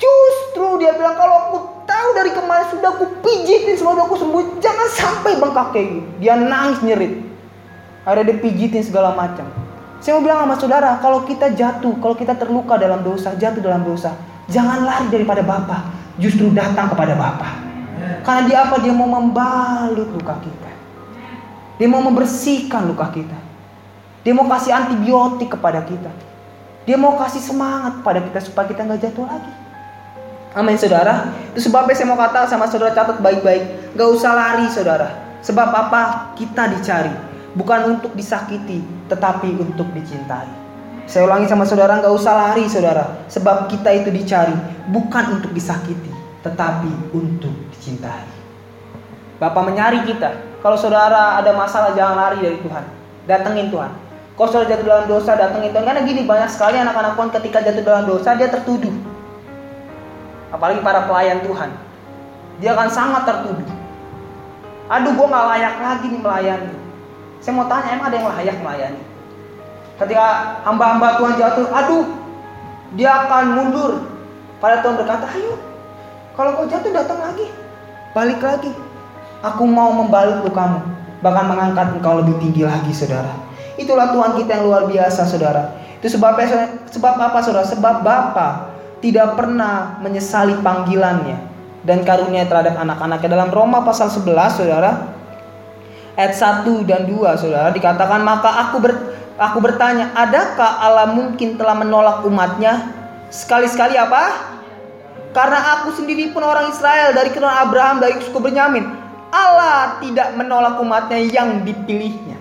Justru 0.00 0.80
dia 0.80 0.96
bilang 0.96 1.12
kalau 1.12 1.36
aku 1.44 1.56
tahu 1.84 2.08
dari 2.16 2.32
kemarin 2.32 2.66
sudah 2.72 2.88
aku 2.96 3.04
pijitin 3.20 3.76
semoga 3.76 4.08
aku 4.08 4.16
sembuh. 4.16 4.64
Jangan 4.64 4.88
sampai 4.96 5.36
bengkak 5.36 5.76
kayak 5.76 5.86
gitu. 5.92 6.08
Dia 6.24 6.40
nangis 6.40 6.80
nyerit. 6.80 7.20
Ada 8.08 8.24
dia 8.24 8.40
pijitin 8.40 8.80
segala 8.80 9.12
macam. 9.12 9.59
Saya 10.00 10.16
mau 10.16 10.24
bilang 10.24 10.48
sama 10.48 10.56
saudara, 10.56 10.96
kalau 11.04 11.28
kita 11.28 11.52
jatuh, 11.52 11.92
kalau 12.00 12.16
kita 12.16 12.32
terluka 12.32 12.80
dalam 12.80 13.04
dosa, 13.04 13.36
jatuh 13.36 13.60
dalam 13.60 13.84
dosa, 13.84 14.16
jangan 14.48 14.80
lari 14.80 15.12
daripada 15.12 15.44
Bapa, 15.44 15.92
justru 16.16 16.48
datang 16.56 16.88
kepada 16.88 17.12
Bapa. 17.12 17.48
Karena 18.24 18.42
dia 18.48 18.58
apa? 18.64 18.80
Dia 18.80 18.96
mau 18.96 19.04
membalut 19.04 20.08
luka 20.08 20.40
kita. 20.40 20.70
Dia 21.76 21.88
mau 21.88 22.00
membersihkan 22.00 22.88
luka 22.88 23.12
kita. 23.12 23.36
Dia 24.24 24.32
mau 24.32 24.48
kasih 24.48 24.72
antibiotik 24.72 25.52
kepada 25.52 25.84
kita. 25.84 26.08
Dia 26.88 26.96
mau 26.96 27.20
kasih 27.20 27.44
semangat 27.44 28.00
pada 28.00 28.24
kita 28.24 28.40
supaya 28.40 28.68
kita 28.68 28.88
nggak 28.88 29.00
jatuh 29.04 29.28
lagi. 29.28 29.52
Amin 30.56 30.80
saudara. 30.80 31.30
Itu 31.52 31.70
sebabnya 31.70 31.94
saya 31.94 32.08
mau 32.10 32.18
kata 32.18 32.48
sama 32.48 32.66
saudara 32.66 32.90
catat 32.90 33.22
baik-baik. 33.22 33.94
Gak 33.94 34.08
usah 34.10 34.32
lari 34.34 34.66
saudara. 34.66 35.12
Sebab 35.46 35.68
apa? 35.70 36.34
Kita 36.34 36.66
dicari. 36.66 37.29
Bukan 37.58 37.98
untuk 37.98 38.14
disakiti, 38.14 38.78
tetapi 39.10 39.58
untuk 39.58 39.90
dicintai. 39.90 40.46
Saya 41.10 41.26
ulangi 41.26 41.50
sama 41.50 41.66
saudara, 41.66 41.98
nggak 41.98 42.14
usah 42.14 42.32
lari 42.38 42.70
saudara. 42.70 43.26
Sebab 43.26 43.66
kita 43.66 43.90
itu 43.90 44.14
dicari, 44.14 44.54
bukan 44.94 45.42
untuk 45.42 45.50
disakiti, 45.50 46.14
tetapi 46.46 47.10
untuk 47.10 47.50
dicintai. 47.74 48.30
Bapak 49.42 49.66
menyari 49.66 50.06
kita. 50.06 50.30
Kalau 50.62 50.78
saudara 50.78 51.42
ada 51.42 51.50
masalah, 51.56 51.96
jangan 51.98 52.14
lari 52.14 52.38
dari 52.38 52.58
Tuhan. 52.62 52.84
Datengin 53.26 53.74
Tuhan. 53.74 53.90
Kalau 54.38 54.48
saudara 54.54 54.70
jatuh 54.70 54.86
dalam 54.86 55.06
dosa, 55.10 55.34
datengin 55.34 55.74
Tuhan. 55.74 55.84
Karena 55.90 56.02
gini, 56.06 56.22
banyak 56.22 56.46
sekali 56.52 56.78
anak-anak 56.78 57.18
Tuhan 57.18 57.30
ketika 57.42 57.58
jatuh 57.66 57.82
dalam 57.82 58.04
dosa, 58.06 58.38
dia 58.38 58.46
tertuduh. 58.46 58.94
Apalagi 60.54 60.78
para 60.86 61.10
pelayan 61.10 61.42
Tuhan. 61.42 61.74
Dia 62.62 62.78
akan 62.78 62.88
sangat 62.92 63.22
tertuduh. 63.26 63.66
Aduh, 64.92 65.12
gue 65.16 65.26
gak 65.26 65.46
layak 65.56 65.74
lagi 65.82 66.06
nih 66.06 66.20
melayani. 66.20 66.79
Saya 67.40 67.56
mau 67.56 67.66
tanya, 67.66 67.96
emang 67.96 68.12
ada 68.12 68.16
yang 68.20 68.28
layak 68.36 68.56
melayani? 68.60 69.02
Ketika 69.96 70.26
hamba-hamba 70.64 71.16
Tuhan 71.20 71.34
jatuh, 71.36 71.66
aduh, 71.72 72.04
dia 72.96 73.24
akan 73.24 73.44
mundur. 73.56 73.92
Pada 74.60 74.84
Tuhan 74.84 74.96
berkata, 75.00 75.24
ayo, 75.36 75.56
kalau 76.36 76.56
kau 76.56 76.68
jatuh 76.68 76.92
datang 76.92 77.20
lagi, 77.20 77.48
balik 78.12 78.40
lagi. 78.44 78.72
Aku 79.40 79.64
mau 79.64 79.88
membalut 79.92 80.44
lukamu, 80.44 80.84
bahkan 81.24 81.48
mengangkat 81.48 81.96
engkau 81.96 82.20
lebih 82.20 82.36
tinggi 82.44 82.62
lagi, 82.68 82.92
saudara. 82.92 83.32
Itulah 83.80 84.12
Tuhan 84.12 84.36
kita 84.36 84.60
yang 84.60 84.64
luar 84.68 84.84
biasa, 84.84 85.24
saudara. 85.24 85.80
Itu 86.00 86.12
sebabnya, 86.12 86.76
sebab 86.92 87.14
apa, 87.16 87.40
saudara? 87.40 87.64
Sebab 87.64 88.04
Bapa 88.04 88.68
tidak 89.00 89.40
pernah 89.40 89.96
menyesali 90.04 90.60
panggilannya 90.60 91.40
dan 91.88 92.04
karunia 92.04 92.44
terhadap 92.44 92.76
anak-anaknya. 92.76 93.28
Dalam 93.32 93.48
Roma 93.48 93.80
pasal 93.80 94.12
11, 94.12 94.60
saudara, 94.60 95.09
ayat 96.18 96.34
1 96.34 96.88
dan 96.88 97.06
2 97.06 97.40
Saudara 97.40 97.70
dikatakan 97.74 98.22
maka 98.22 98.50
aku 98.68 98.76
ber, 98.82 98.92
aku 99.38 99.58
bertanya 99.62 100.14
adakah 100.14 100.82
Allah 100.82 101.10
mungkin 101.10 101.58
telah 101.58 101.74
menolak 101.78 102.26
umatnya? 102.26 102.90
Sekali-sekali 103.30 103.94
apa? 103.94 104.50
Karena 105.30 105.78
aku 105.78 105.94
sendiri 105.94 106.34
pun 106.34 106.42
orang 106.42 106.74
Israel 106.74 107.14
dari 107.14 107.30
keturunan 107.30 107.54
Abraham 107.54 108.02
dari 108.02 108.18
suku 108.18 108.42
Benyamin 108.42 109.00
Allah 109.30 110.02
tidak 110.02 110.34
menolak 110.34 110.82
umatnya 110.82 111.22
yang 111.22 111.62
dipilihnya. 111.62 112.34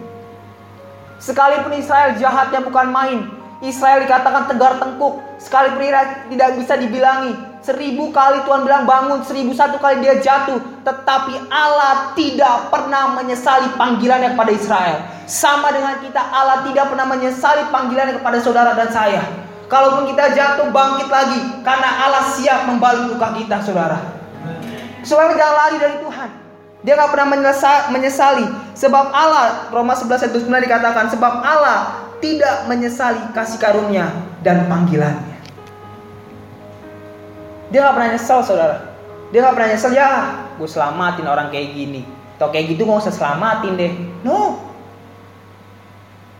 Sekalipun 1.22 1.78
Israel 1.78 2.18
jahatnya 2.18 2.66
bukan 2.66 2.90
main 2.90 3.39
Israel 3.60 4.08
dikatakan 4.08 4.48
tegar 4.48 4.80
tengkuk 4.80 5.20
sekalipun 5.36 5.92
tidak 6.32 6.50
bisa 6.56 6.74
dibilangi 6.80 7.50
Seribu 7.60 8.16
kali 8.16 8.40
Tuhan 8.48 8.64
bilang 8.64 8.88
bangun, 8.88 9.20
seribu 9.28 9.52
satu 9.52 9.84
kali 9.84 10.00
dia 10.00 10.16
jatuh. 10.24 10.64
Tetapi 10.88 11.52
Allah 11.52 12.16
tidak 12.16 12.72
pernah 12.72 13.20
menyesali 13.20 13.76
panggilannya 13.76 14.32
kepada 14.32 14.52
Israel. 14.56 14.98
Sama 15.28 15.68
dengan 15.76 16.00
kita, 16.00 16.24
Allah 16.24 16.64
tidak 16.64 16.88
pernah 16.88 17.04
menyesali 17.04 17.68
panggilannya 17.68 18.16
kepada 18.24 18.40
saudara 18.40 18.72
dan 18.80 18.88
saya. 18.96 19.22
Kalaupun 19.68 20.08
kita 20.08 20.32
jatuh, 20.32 20.72
bangkit 20.72 21.12
lagi. 21.12 21.40
Karena 21.60 22.08
Allah 22.08 22.24
siap 22.32 22.64
membalut 22.64 23.12
luka 23.12 23.36
kita, 23.36 23.60
saudara. 23.60 24.08
Supaya 25.04 25.36
jangan 25.36 25.56
lari 25.60 25.78
dari 25.84 25.96
Tuhan. 26.00 26.30
Dia 26.80 26.94
nggak 26.96 27.12
pernah 27.12 27.28
menyesali. 27.92 28.46
Sebab 28.72 29.12
Allah, 29.12 29.68
Roma 29.68 30.00
11 30.00 30.16
ayat 30.16 30.32
29 30.32 30.48
dikatakan, 30.64 31.06
sebab 31.12 31.44
Allah 31.44 32.09
tidak 32.20 32.68
menyesali 32.68 33.32
kasih 33.32 33.60
karunia 33.60 34.12
dan 34.44 34.68
panggilannya. 34.68 35.40
Dia 37.70 37.86
gak 37.86 37.96
pernah 37.96 38.10
nyesel 38.16 38.40
saudara. 38.44 38.78
Dia 39.30 39.40
gak 39.46 39.56
pernah 39.56 39.70
nyesel 39.72 39.94
ya 39.96 40.10
gue 40.60 40.70
selamatin 40.70 41.26
orang 41.28 41.48
kayak 41.54 41.72
gini. 41.74 42.02
Atau 42.36 42.52
kayak 42.52 42.76
gitu 42.76 42.84
gak 42.84 43.08
usah 43.08 43.14
selamatin 43.16 43.74
deh. 43.78 43.94
No. 44.26 44.60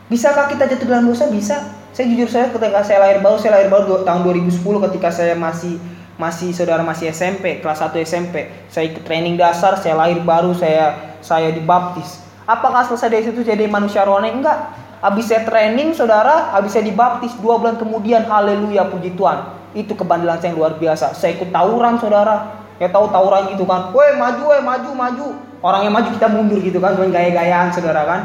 Bisakah 0.10 0.50
kita 0.50 0.66
jatuh 0.66 0.88
dalam 0.90 1.06
dosa? 1.06 1.30
Bisa. 1.30 1.80
Saya 1.94 2.06
jujur 2.10 2.30
saya 2.30 2.50
ketika 2.50 2.82
saya 2.82 3.00
lahir 3.02 3.20
baru, 3.22 3.38
saya 3.38 3.62
lahir 3.62 3.70
baru 3.70 4.02
tahun 4.06 4.22
2010 4.26 4.86
ketika 4.90 5.10
saya 5.14 5.34
masih 5.38 5.78
masih 6.20 6.52
saudara 6.52 6.84
masih 6.84 7.14
SMP, 7.14 7.64
kelas 7.64 7.80
1 7.80 7.96
SMP. 8.04 8.52
Saya 8.68 8.92
ikut 8.92 9.08
training 9.08 9.40
dasar, 9.40 9.78
saya 9.80 9.96
lahir 9.96 10.20
baru, 10.26 10.52
saya 10.52 11.16
saya 11.24 11.54
dibaptis. 11.54 12.20
Apakah 12.50 12.82
selesai 12.90 13.10
dari 13.14 13.24
situ 13.30 13.46
jadi 13.46 13.70
manusia 13.70 14.02
rohani? 14.02 14.34
Enggak. 14.34 14.89
Habis 15.00 15.32
saya 15.32 15.48
training, 15.48 15.96
saudara, 15.96 16.52
habis 16.52 16.76
saya 16.76 16.84
dibaptis, 16.84 17.32
dua 17.40 17.56
bulan 17.56 17.80
kemudian, 17.80 18.28
haleluya, 18.28 18.88
puji 18.92 19.16
Tuhan 19.16 19.60
itu 19.78 19.94
kebandelan 19.94 20.42
saya 20.42 20.54
yang 20.54 20.58
luar 20.58 20.74
biasa. 20.82 21.14
Saya 21.14 21.38
ikut 21.38 21.54
tawuran 21.54 22.02
saudara. 22.02 22.58
Ya 22.80 22.88
tahu 22.88 23.12
tawuran 23.12 23.52
gitu 23.54 23.68
kan. 23.68 23.92
Woi 23.92 24.16
maju, 24.16 24.42
woi 24.56 24.62
maju, 24.64 24.90
maju. 24.96 25.28
Orang 25.60 25.84
yang 25.84 25.94
maju 25.94 26.10
kita 26.16 26.32
mundur 26.32 26.64
gitu 26.64 26.80
kan, 26.80 26.96
dengan 26.96 27.12
gaya-gayaan 27.12 27.70
saudara 27.76 28.08
kan. 28.08 28.22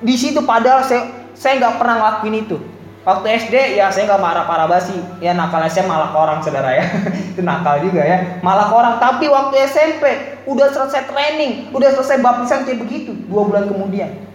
Di 0.00 0.16
situ 0.16 0.40
padahal 0.42 0.82
saya 0.82 1.12
saya 1.36 1.60
nggak 1.60 1.76
pernah 1.76 1.94
ngelakuin 2.00 2.36
itu. 2.48 2.56
Waktu 3.02 3.26
SD 3.34 3.54
ya 3.76 3.90
saya 3.92 4.08
nggak 4.08 4.22
marah-parah 4.22 4.66
basi. 4.66 4.96
Ya 5.20 5.36
nakalnya 5.36 5.68
saya 5.68 5.84
malah 5.84 6.10
ke 6.10 6.18
orang 6.18 6.38
saudara 6.40 6.70
ya. 6.72 6.86
itu 7.36 7.44
nakal 7.44 7.84
juga 7.84 8.00
ya. 8.02 8.40
Malah 8.40 8.72
ke 8.72 8.74
orang. 8.74 8.94
Tapi 8.96 9.28
waktu 9.28 9.54
SMP 9.68 10.04
udah 10.48 10.72
selesai 10.72 11.06
training, 11.12 11.70
udah 11.76 11.92
selesai 11.92 12.24
baptisan 12.24 12.64
kayak 12.64 12.80
begitu. 12.80 13.12
Dua 13.28 13.44
bulan 13.44 13.68
kemudian. 13.68 14.31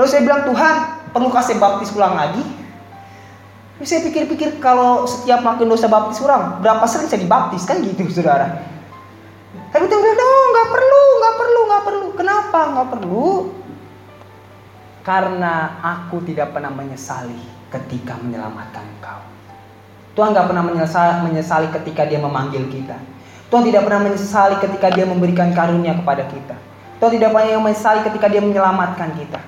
Lalu 0.00 0.08
saya 0.08 0.24
bilang 0.24 0.48
Tuhan 0.48 0.74
perlu 1.12 1.28
kasih 1.28 1.60
baptis 1.60 1.92
ulang 1.92 2.16
lagi 2.16 2.40
saya 3.80 4.04
pikir-pikir 4.04 4.60
kalau 4.60 5.08
setiap 5.08 5.40
makin 5.40 5.72
dosa 5.72 5.88
baptis 5.88 6.20
orang, 6.20 6.60
berapa 6.60 6.84
sering 6.84 7.08
saya 7.08 7.24
dibaptis 7.24 7.64
kan 7.64 7.80
gitu 7.80 8.04
saudara. 8.20 8.60
Tapi 9.72 9.84
Tuhan 9.88 10.02
bilang, 10.04 10.20
oh 10.20 10.46
nggak 10.52 10.68
perlu, 10.68 11.02
nggak 11.16 11.34
perlu, 11.40 11.60
nggak 11.64 11.84
perlu. 11.88 12.06
Kenapa 12.12 12.58
nggak 12.76 12.88
perlu? 12.92 13.28
Karena 15.00 15.80
aku 15.80 16.20
tidak 16.28 16.52
pernah 16.52 16.68
menyesali 16.68 17.40
ketika 17.72 18.20
menyelamatkan 18.20 18.84
engkau. 18.84 19.20
Tuhan 20.12 20.36
nggak 20.36 20.46
pernah 20.52 20.64
menyesali, 20.68 21.12
menyesali 21.24 21.66
ketika 21.72 22.04
dia 22.04 22.20
memanggil 22.20 22.68
kita. 22.68 23.00
Tuhan 23.48 23.64
tidak 23.64 23.88
pernah 23.88 24.12
menyesali 24.12 24.60
ketika 24.60 24.92
dia 24.92 25.08
memberikan 25.08 25.56
karunia 25.56 25.96
kepada 25.96 26.28
kita. 26.28 26.56
Tuhan 27.00 27.16
tidak 27.16 27.32
pernah 27.32 27.64
menyesali 27.64 28.04
ketika 28.04 28.28
dia 28.28 28.44
menyelamatkan 28.44 29.16
kita. 29.16 29.40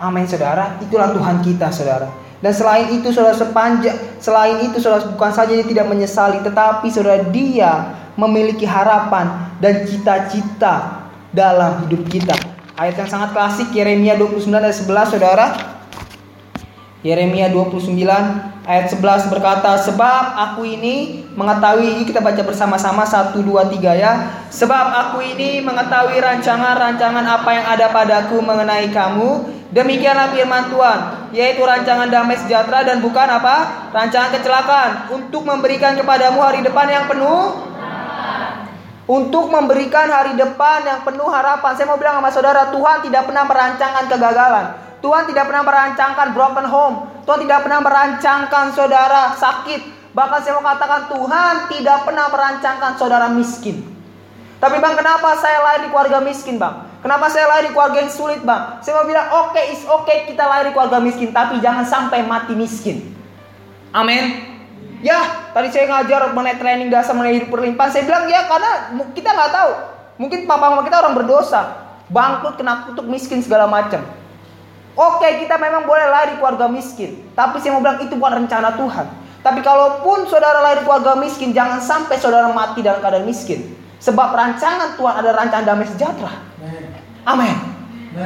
Amin 0.00 0.24
saudara, 0.24 0.80
itulah 0.80 1.12
Tuhan 1.12 1.44
kita 1.44 1.68
saudara. 1.68 2.08
Dan 2.40 2.56
selain 2.56 2.88
itu 2.96 3.12
saudara 3.12 3.36
sepanjang 3.36 4.16
selain 4.16 4.64
itu 4.64 4.80
saudara 4.80 5.04
bukan 5.12 5.28
saja 5.28 5.52
dia 5.52 5.66
tidak 5.68 5.92
menyesali 5.92 6.40
tetapi 6.40 6.88
saudara 6.88 7.20
dia 7.28 7.92
memiliki 8.16 8.64
harapan 8.64 9.52
dan 9.60 9.84
cita-cita 9.84 11.04
dalam 11.36 11.84
hidup 11.84 12.00
kita. 12.08 12.32
Ayat 12.80 12.96
yang 12.96 13.10
sangat 13.12 13.36
klasik 13.36 13.68
Yeremia 13.76 14.16
29 14.16 14.48
ayat 14.56 14.72
11 14.72 15.12
saudara. 15.12 15.46
Yeremia 17.00 17.48
29 17.48 17.96
ayat 18.68 18.92
11 18.92 19.32
berkata, 19.32 19.72
"Sebab 19.80 20.36
aku 20.36 20.68
ini 20.68 21.24
mengetahui, 21.32 22.04
kita 22.04 22.20
baca 22.20 22.44
bersama-sama 22.44 23.08
1 23.08 23.40
2 23.40 23.64
3 23.72 23.96
ya. 23.96 24.44
Sebab 24.52 24.86
aku 24.92 25.24
ini 25.24 25.64
mengetahui 25.64 26.20
rancangan-rancangan 26.20 27.24
apa 27.24 27.50
yang 27.56 27.66
ada 27.66 27.86
padaku 27.88 28.44
mengenai 28.44 28.92
kamu, 28.92 29.60
Demikianlah 29.70 30.34
firman 30.34 30.66
Tuhan, 30.66 31.30
yaitu 31.30 31.62
rancangan 31.62 32.10
damai 32.10 32.34
sejahtera 32.34 32.82
dan 32.82 32.98
bukan 32.98 33.22
apa? 33.22 33.86
Rancangan 33.94 34.34
kecelakaan 34.34 35.14
untuk 35.14 35.46
memberikan 35.46 35.94
kepadamu 35.94 36.42
hari 36.42 36.58
depan 36.66 36.90
yang 36.90 37.06
penuh 37.06 37.70
untuk 39.06 39.46
memberikan 39.46 40.10
hari 40.10 40.34
depan 40.34 40.82
yang 40.82 41.06
penuh 41.06 41.30
harapan. 41.30 41.70
Saya 41.78 41.86
mau 41.86 41.98
bilang 42.02 42.18
sama 42.18 42.34
saudara, 42.34 42.74
Tuhan 42.74 42.98
tidak 43.06 43.30
pernah 43.30 43.46
merancangkan 43.46 44.04
kegagalan. 44.10 44.66
Tuhan 45.00 45.28
tidak 45.28 45.48
pernah 45.48 45.64
merancangkan 45.64 46.28
broken 46.36 46.66
home. 46.68 46.96
Tuhan 47.24 47.40
tidak 47.44 47.60
pernah 47.64 47.80
merancangkan 47.80 48.64
saudara 48.76 49.34
sakit. 49.36 50.12
Bahkan 50.12 50.38
saya 50.44 50.52
mau 50.60 50.64
katakan 50.64 51.08
Tuhan 51.08 51.54
tidak 51.72 51.98
pernah 52.04 52.26
merancangkan 52.28 52.92
saudara 53.00 53.26
miskin. 53.32 53.80
Tapi 54.60 54.76
bang 54.76 54.92
kenapa 54.92 55.40
saya 55.40 55.64
lahir 55.64 55.80
di 55.86 55.88
keluarga 55.88 56.20
miskin 56.20 56.60
bang? 56.60 56.90
Kenapa 57.00 57.32
saya 57.32 57.48
lahir 57.48 57.64
di 57.68 57.72
keluarga 57.72 58.04
yang 58.04 58.12
sulit, 58.12 58.44
Bang? 58.44 58.84
Saya 58.84 59.00
mau 59.00 59.08
bilang, 59.08 59.24
oke, 59.32 59.56
okay, 59.56 59.72
is 59.72 59.80
oke 59.88 60.04
okay 60.04 60.28
kita 60.28 60.44
lahir 60.44 60.68
di 60.68 60.72
keluarga 60.76 61.00
miskin, 61.00 61.32
tapi 61.32 61.56
jangan 61.64 61.88
sampai 61.88 62.20
mati 62.28 62.52
miskin. 62.52 63.16
Amin. 63.96 64.52
Ya, 65.00 65.48
tadi 65.56 65.72
saya 65.72 65.88
ngajar 65.88 66.28
mengenai 66.36 66.60
training 66.60 66.92
dasar 66.92 67.16
mengenai 67.16 67.40
hidup 67.40 67.48
berlimpah. 67.48 67.88
Saya 67.88 68.04
bilang 68.04 68.28
ya 68.28 68.44
karena 68.44 68.72
kita 69.16 69.32
nggak 69.32 69.48
tahu. 69.52 69.70
Mungkin 70.20 70.44
papa 70.44 70.68
mama 70.68 70.84
kita 70.84 71.00
orang 71.00 71.16
berdosa, 71.16 71.60
bangkrut, 72.12 72.60
kena 72.60 72.84
kutuk, 72.92 73.08
miskin 73.08 73.40
segala 73.40 73.64
macam. 73.64 74.04
Oke, 74.98 75.28
kita 75.46 75.54
memang 75.56 75.86
boleh 75.86 76.06
lahir 76.10 76.34
di 76.34 76.36
keluarga 76.42 76.66
miskin, 76.66 77.22
tapi 77.38 77.62
saya 77.62 77.78
mau 77.78 77.82
bilang 77.82 78.02
itu 78.02 78.14
bukan 78.18 78.44
rencana 78.44 78.74
Tuhan. 78.74 79.06
Tapi 79.40 79.60
kalaupun 79.64 80.28
saudara 80.28 80.60
lahir 80.60 80.82
di 80.82 80.84
keluarga 80.84 81.16
miskin, 81.16 81.54
jangan 81.54 81.80
sampai 81.80 82.18
saudara 82.18 82.50
mati 82.50 82.82
dalam 82.82 83.00
keadaan 83.00 83.24
miskin. 83.24 83.72
Sebab 84.02 84.32
rancangan 84.32 84.96
Tuhan 84.96 85.14
ada 85.14 85.30
rancangan 85.36 85.64
damai 85.64 85.86
sejahtera. 85.88 86.32
Amin. 87.24 87.56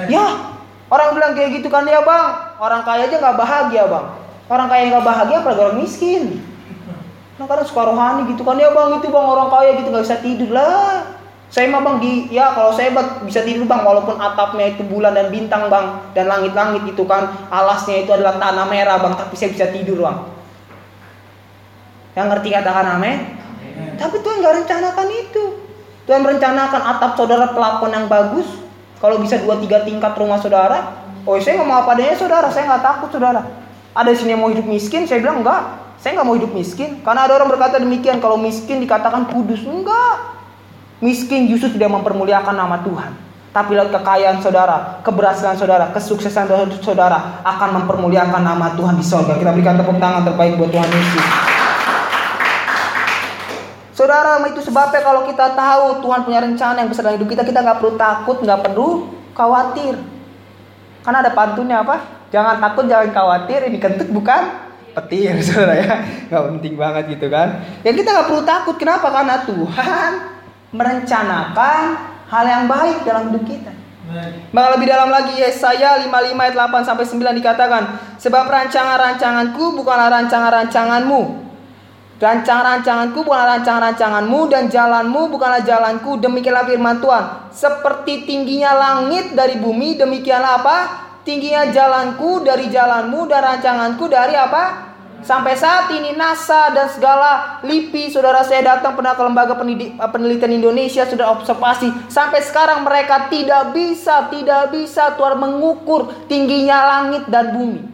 Ya, 0.08 0.56
orang 0.88 1.12
bilang 1.12 1.32
kayak 1.36 1.60
gitu 1.60 1.68
kan 1.68 1.84
ya 1.84 2.00
bang, 2.00 2.56
orang 2.56 2.82
kaya 2.82 3.06
aja 3.10 3.16
nggak 3.20 3.36
bahagia 3.36 3.84
bang. 3.84 4.06
Orang 4.48 4.66
kaya 4.72 4.82
nggak 4.88 5.04
bahagia 5.04 5.36
apalagi 5.42 5.60
orang 5.60 5.78
miskin. 5.82 6.24
Nah 7.34 7.50
kadang 7.50 7.66
suka 7.66 7.82
rohani 7.90 8.30
gitu 8.30 8.46
kan 8.46 8.54
ya 8.54 8.70
bang 8.70 9.02
itu 9.02 9.10
bang 9.10 9.26
orang 9.26 9.50
kaya 9.50 9.74
gitu 9.74 9.90
nggak 9.90 10.06
bisa 10.06 10.22
tidur 10.22 10.54
lah. 10.54 11.02
Saya 11.54 11.70
mah 11.70 11.86
bang 11.86 11.96
di 12.02 12.34
ya 12.34 12.50
kalau 12.50 12.74
saya 12.74 12.90
bisa 13.22 13.46
tidur 13.46 13.62
bang 13.70 13.86
walaupun 13.86 14.18
atapnya 14.18 14.74
itu 14.74 14.82
bulan 14.90 15.14
dan 15.14 15.30
bintang 15.30 15.70
bang 15.70 16.02
dan 16.10 16.26
langit-langit 16.26 16.82
itu 16.82 17.06
kan 17.06 17.30
alasnya 17.46 18.02
itu 18.02 18.10
adalah 18.10 18.42
tanah 18.42 18.66
merah 18.66 18.98
bang 18.98 19.14
tapi 19.14 19.38
saya 19.38 19.54
bisa 19.54 19.70
tidur 19.70 20.02
bang. 20.02 20.18
Yang 22.18 22.26
ngerti 22.26 22.48
katakan 22.58 22.98
amin? 22.98 23.18
Tapi 23.94 24.16
Tuhan 24.18 24.42
nggak 24.42 24.54
rencanakan 24.66 25.08
itu. 25.14 25.44
Tuhan 26.10 26.26
merencanakan 26.26 26.82
atap 26.90 27.12
saudara 27.14 27.46
pelapon 27.54 27.90
yang 27.94 28.10
bagus. 28.10 28.50
Kalau 28.98 29.22
bisa 29.22 29.38
dua 29.38 29.54
tiga 29.62 29.86
tingkat 29.86 30.10
rumah 30.18 30.42
saudara. 30.42 31.06
Oh 31.22 31.38
saya 31.38 31.62
nggak 31.62 31.68
mau 31.70 31.86
apa 31.86 31.94
adanya 31.94 32.18
saudara. 32.18 32.50
Saya 32.50 32.66
nggak 32.66 32.82
takut 32.82 33.14
saudara. 33.14 33.46
Ada 33.94 34.10
di 34.10 34.18
sini 34.18 34.34
yang 34.34 34.42
mau 34.42 34.50
hidup 34.50 34.66
miskin. 34.66 35.06
Saya 35.06 35.22
bilang 35.22 35.46
enggak. 35.46 35.86
Saya 36.02 36.18
nggak 36.18 36.26
mau 36.26 36.34
hidup 36.34 36.50
miskin. 36.50 36.98
Karena 37.06 37.30
ada 37.30 37.38
orang 37.38 37.46
berkata 37.46 37.78
demikian. 37.78 38.18
Kalau 38.18 38.34
miskin 38.34 38.82
dikatakan 38.82 39.30
kudus. 39.30 39.62
Enggak. 39.62 40.34
Miskin 41.04 41.52
justru 41.52 41.76
tidak 41.76 41.92
mempermuliakan 42.00 42.56
nama 42.56 42.80
Tuhan. 42.80 43.12
Tapi 43.52 43.76
lewat 43.76 43.92
kekayaan 43.92 44.40
saudara, 44.40 45.04
keberhasilan 45.04 45.52
saudara, 45.60 45.92
kesuksesan 45.92 46.48
saudara 46.80 47.44
akan 47.44 47.84
mempermuliakan 47.84 48.40
nama 48.40 48.72
Tuhan 48.72 48.96
di 48.96 49.04
sorga. 49.04 49.36
Kita 49.36 49.52
berikan 49.52 49.76
tepuk 49.76 50.00
tangan 50.00 50.24
terbaik 50.24 50.56
buat 50.56 50.72
Tuhan 50.72 50.88
Yesus. 50.88 51.26
Saudara, 53.92 54.40
itu 54.48 54.64
sebabnya 54.64 55.04
kalau 55.04 55.28
kita 55.28 55.52
tahu 55.54 56.02
Tuhan 56.02 56.20
punya 56.24 56.40
rencana 56.40 56.82
yang 56.82 56.88
besar 56.88 57.06
dalam 57.06 57.20
hidup 57.20 57.30
kita, 57.30 57.44
kita 57.46 57.60
nggak 57.60 57.78
perlu 57.84 57.94
takut, 58.00 58.36
nggak 58.40 58.60
perlu 58.64 58.88
khawatir. 59.36 59.94
Karena 61.04 61.20
ada 61.20 61.30
pantunnya 61.36 61.84
apa? 61.84 61.96
Jangan 62.32 62.58
takut, 62.64 62.88
jangan 62.88 63.12
khawatir. 63.12 63.60
Ini 63.70 63.76
kentut 63.76 64.08
bukan 64.08 64.42
petir, 64.96 65.36
saudara 65.46 65.78
ya. 65.78 65.94
Nggak 66.32 66.42
penting 66.48 66.74
banget 66.80 67.04
gitu 67.12 67.28
kan. 67.28 67.60
Ya 67.86 67.92
kita 67.92 68.08
nggak 68.08 68.26
perlu 68.32 68.42
takut. 68.42 68.74
Kenapa? 68.80 69.12
Karena 69.14 69.46
Tuhan 69.46 70.33
merencanakan 70.74 71.82
hal 72.26 72.44
yang 72.44 72.64
baik 72.66 73.06
dalam 73.06 73.30
hidup 73.30 73.46
kita. 73.46 73.72
Maka 74.52 74.68
lebih 74.76 74.90
dalam 74.90 75.08
lagi 75.08 75.38
Yesaya 75.38 75.96
55 76.02 76.36
ayat 76.36 76.54
8 76.54 76.86
sampai 76.86 77.04
9 77.06 77.40
dikatakan, 77.40 77.82
sebab 78.20 78.44
rancangan-rancanganku 78.46 79.74
bukanlah 79.78 80.12
rancangan-rancanganmu, 80.12 81.44
Rancangan-rancanganku 82.14 83.26
bukanlah 83.26 83.58
rancangan-rancanganmu 83.58 84.40
dan 84.46 84.70
jalanmu 84.70 85.34
bukanlah 85.34 85.66
jalanku. 85.66 86.14
Demikianlah 86.22 86.62
firman 86.62 87.02
Tuhan. 87.02 87.50
Seperti 87.50 88.22
tingginya 88.22 88.70
langit 88.70 89.34
dari 89.34 89.58
bumi, 89.58 89.98
demikianlah 89.98 90.62
apa? 90.62 90.76
Tingginya 91.26 91.74
jalanku 91.74 92.46
dari 92.46 92.70
jalanmu 92.70 93.26
dan 93.26 93.40
rancanganku 93.42 94.06
dari 94.06 94.38
apa? 94.38 94.93
Sampai 95.24 95.56
saat 95.56 95.88
ini 95.96 96.12
NASA 96.12 96.68
dan 96.76 96.92
segala 96.92 97.58
LIPI 97.64 98.12
saudara 98.12 98.44
saya 98.44 98.76
datang 98.76 98.92
pernah 98.92 99.16
ke 99.16 99.22
lembaga 99.24 99.56
penelitian 100.12 100.60
Indonesia 100.60 101.08
sudah 101.08 101.32
observasi 101.32 101.88
sampai 102.12 102.44
sekarang 102.44 102.84
mereka 102.84 103.32
tidak 103.32 103.72
bisa 103.72 104.28
tidak 104.28 104.68
bisa 104.68 105.16
Tuhan 105.16 105.40
mengukur 105.40 106.12
tingginya 106.28 106.76
langit 107.00 107.24
dan 107.32 107.56
bumi. 107.56 107.88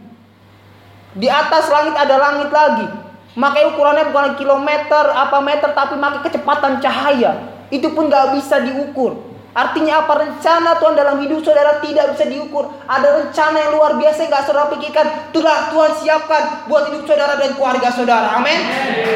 Di 1.15 1.31
atas 1.31 1.71
langit 1.71 1.95
ada 1.95 2.15
langit 2.19 2.51
lagi, 2.51 2.87
Makanya 3.31 3.67
ukurannya 3.71 4.05
bukan 4.11 4.35
kilometer 4.35 5.03
apa 5.15 5.39
meter 5.39 5.71
tapi 5.71 5.95
pakai 5.95 6.19
kecepatan 6.27 6.83
cahaya. 6.83 7.31
Itu 7.71 7.95
pun 7.95 8.11
gak 8.11 8.35
bisa 8.35 8.59
diukur. 8.59 9.30
Artinya 9.51 10.07
apa 10.07 10.13
rencana 10.15 10.79
Tuhan 10.79 10.95
dalam 10.95 11.19
hidup 11.19 11.43
saudara 11.43 11.83
tidak 11.83 12.15
bisa 12.15 12.23
diukur. 12.23 12.71
Ada 12.87 13.19
rencana 13.19 13.57
yang 13.67 13.71
luar 13.75 13.99
biasa 13.99 14.23
yang 14.23 14.31
gak 14.31 14.47
saudara 14.47 14.71
pikirkan. 14.71 15.05
Itulah 15.35 15.67
Tuhan 15.75 15.91
siapkan 15.99 16.43
buat 16.71 16.87
hidup 16.87 17.03
saudara 17.03 17.35
dan 17.35 17.51
keluarga 17.59 17.91
saudara. 17.91 18.39
Amin. 18.39 18.63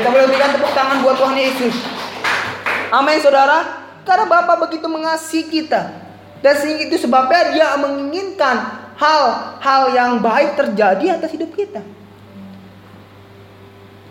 Kita 0.03 0.11
boleh 0.11 0.27
berikan 0.27 0.51
tepuk 0.51 0.75
tangan 0.75 0.99
buat 0.99 1.15
Tuhan 1.15 1.39
Yesus. 1.39 1.75
Amin 2.91 3.23
saudara. 3.23 3.87
Karena 4.03 4.27
Bapak 4.27 4.67
begitu 4.67 4.91
mengasihi 4.91 5.47
kita. 5.47 6.03
Dan 6.43 6.53
sehingga 6.59 6.83
itu 6.91 6.99
sebabnya 6.99 7.55
dia 7.55 7.67
menginginkan 7.79 8.55
hal-hal 8.99 9.83
yang 9.95 10.11
baik 10.19 10.59
terjadi 10.59 11.15
atas 11.15 11.31
hidup 11.31 11.55
kita. 11.55 11.79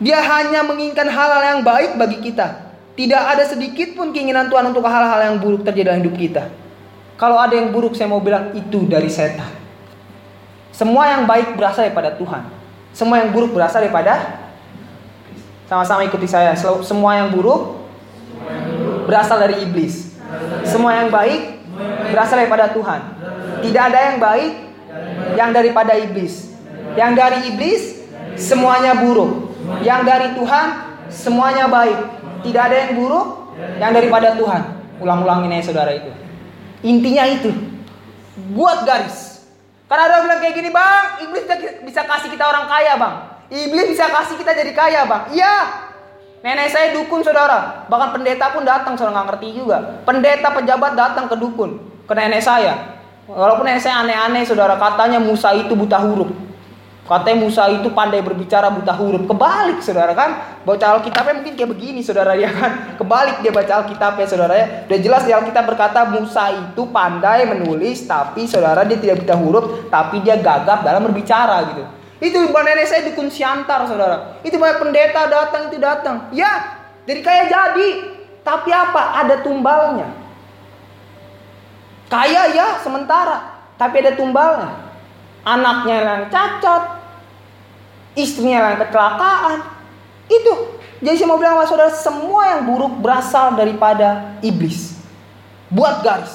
Dia 0.00 0.24
hanya 0.24 0.64
menginginkan 0.64 1.04
hal-hal 1.04 1.42
yang 1.52 1.60
baik 1.60 2.00
bagi 2.00 2.18
kita. 2.24 2.63
Tidak 2.94 3.22
ada 3.26 3.42
sedikit 3.42 3.98
pun 3.98 4.14
keinginan 4.14 4.46
Tuhan 4.46 4.70
untuk 4.70 4.86
hal-hal 4.86 5.18
yang 5.34 5.36
buruk 5.42 5.66
terjadi 5.66 5.90
dalam 5.90 6.06
hidup 6.06 6.14
kita. 6.14 6.44
Kalau 7.18 7.38
ada 7.38 7.54
yang 7.54 7.74
buruk 7.74 7.98
saya 7.98 8.06
mau 8.06 8.22
bilang 8.22 8.54
itu 8.54 8.86
dari 8.86 9.10
setan. 9.10 9.50
Semua 10.74 11.10
yang 11.10 11.26
baik 11.26 11.54
berasal 11.58 11.86
daripada 11.86 12.14
Tuhan. 12.14 12.50
Semua 12.94 13.22
yang 13.22 13.34
buruk 13.34 13.54
berasal 13.54 13.82
daripada 13.82 14.42
sama-sama 15.66 16.06
ikuti 16.06 16.26
saya. 16.26 16.54
Semua 16.58 17.18
yang 17.18 17.34
buruk 17.34 17.82
berasal 19.06 19.42
dari 19.42 19.62
iblis. 19.66 20.14
Semua 20.66 20.98
yang 21.02 21.10
baik 21.10 21.62
berasal 22.14 22.42
daripada 22.42 22.70
Tuhan. 22.70 23.00
Tidak 23.62 23.82
ada 23.82 23.98
yang 24.10 24.16
baik 24.22 24.52
yang 25.34 25.50
daripada 25.50 25.98
iblis. 25.98 26.50
Yang 26.94 27.12
dari 27.18 27.38
iblis 27.50 27.82
semuanya 28.38 28.98
buruk. 28.98 29.50
Yang 29.82 30.00
dari 30.06 30.28
Tuhan 30.34 30.66
semuanya 31.10 31.66
baik. 31.70 32.23
Tidak 32.44 32.62
ada 32.62 32.76
yang 32.76 32.92
buruk 33.00 33.26
yang 33.80 33.92
daripada 33.96 34.36
Tuhan. 34.36 34.62
Ulang-ulangin 35.00 35.50
ya 35.50 35.64
saudara 35.64 35.90
itu. 35.96 36.12
Intinya 36.84 37.24
itu. 37.24 37.50
Buat 38.52 38.84
garis. 38.84 39.48
Karena 39.88 40.10
ada 40.10 40.24
bilang 40.24 40.40
kayak 40.40 40.54
gini 40.56 40.70
bang, 40.72 41.04
iblis 41.24 41.44
bisa 41.84 42.02
kasih 42.04 42.28
kita 42.28 42.44
orang 42.44 42.68
kaya 42.68 42.92
bang. 43.00 43.14
Iblis 43.48 43.96
bisa 43.96 44.08
kasih 44.12 44.36
kita 44.36 44.52
jadi 44.52 44.72
kaya 44.76 45.00
bang. 45.08 45.22
Iya. 45.32 45.56
Nenek 46.44 46.68
saya 46.68 46.92
dukun 46.92 47.24
saudara. 47.24 47.88
Bahkan 47.88 48.20
pendeta 48.20 48.52
pun 48.52 48.68
datang 48.68 49.00
saudara 49.00 49.16
nggak 49.16 49.26
ngerti 49.32 49.48
juga. 49.56 50.04
Pendeta 50.04 50.52
pejabat 50.52 50.92
datang 50.92 51.24
ke 51.24 51.36
dukun. 51.40 51.80
Ke 52.04 52.12
nenek 52.12 52.44
saya. 52.44 53.00
Walaupun 53.24 53.64
nenek 53.64 53.80
saya 53.80 54.04
aneh-aneh 54.04 54.44
saudara. 54.44 54.76
Katanya 54.76 55.16
Musa 55.16 55.56
itu 55.56 55.72
buta 55.72 55.96
huruf. 56.04 56.43
Katanya 57.04 57.36
Musa 57.36 57.68
itu 57.68 57.92
pandai 57.92 58.24
berbicara 58.24 58.72
buta 58.72 58.96
huruf. 58.96 59.28
Kebalik 59.28 59.84
saudara 59.84 60.16
kan. 60.16 60.56
Baca 60.64 60.96
Alkitabnya 60.96 61.36
mungkin 61.36 61.52
kayak 61.52 61.70
begini 61.76 62.00
saudara 62.00 62.32
ya 62.32 62.48
kan. 62.48 62.96
Kebalik 62.96 63.44
dia 63.44 63.52
baca 63.52 63.84
Alkitabnya 63.84 64.24
saudara 64.24 64.54
ya. 64.56 64.66
Udah 64.88 64.98
jelas 65.04 65.22
di 65.28 65.32
Alkitab 65.36 65.68
berkata 65.68 66.08
Musa 66.08 66.48
itu 66.48 66.88
pandai 66.88 67.44
menulis. 67.44 68.08
Tapi 68.08 68.48
saudara 68.48 68.88
dia 68.88 68.96
tidak 68.96 69.20
buta 69.20 69.36
huruf. 69.36 69.64
Tapi 69.92 70.24
dia 70.24 70.40
gagap 70.40 70.80
dalam 70.80 71.04
berbicara 71.04 71.76
gitu. 71.76 71.84
Itu 72.24 72.40
nenek 72.48 72.88
saya 72.88 73.04
dukun 73.12 73.28
siantar 73.28 73.84
saudara. 73.84 74.40
Itu 74.40 74.56
banyak 74.56 74.80
pendeta 74.80 75.28
datang 75.28 75.68
itu 75.68 75.76
datang. 75.76 76.32
Ya 76.32 76.80
jadi 77.04 77.20
kayak 77.20 77.46
jadi. 77.52 77.88
Tapi 78.40 78.72
apa? 78.72 79.24
Ada 79.24 79.44
tumbalnya. 79.44 80.08
Kaya 82.08 82.48
ya 82.56 82.80
sementara. 82.80 83.60
Tapi 83.76 84.00
ada 84.00 84.16
tumbalnya 84.16 84.93
anaknya 85.44 85.96
yang 86.00 86.22
cacat, 86.32 86.82
istrinya 88.16 88.72
yang 88.72 88.80
kecelakaan. 88.80 89.60
Itu. 90.26 90.80
Jadi 91.04 91.20
saya 91.20 91.28
mau 91.28 91.36
bilang 91.36 91.60
sama 91.60 91.68
saudara, 91.68 91.92
semua 91.92 92.42
yang 92.56 92.64
buruk 92.64 92.96
berasal 93.04 93.52
daripada 93.52 94.40
iblis. 94.40 94.96
Buat 95.68 96.00
garis. 96.00 96.32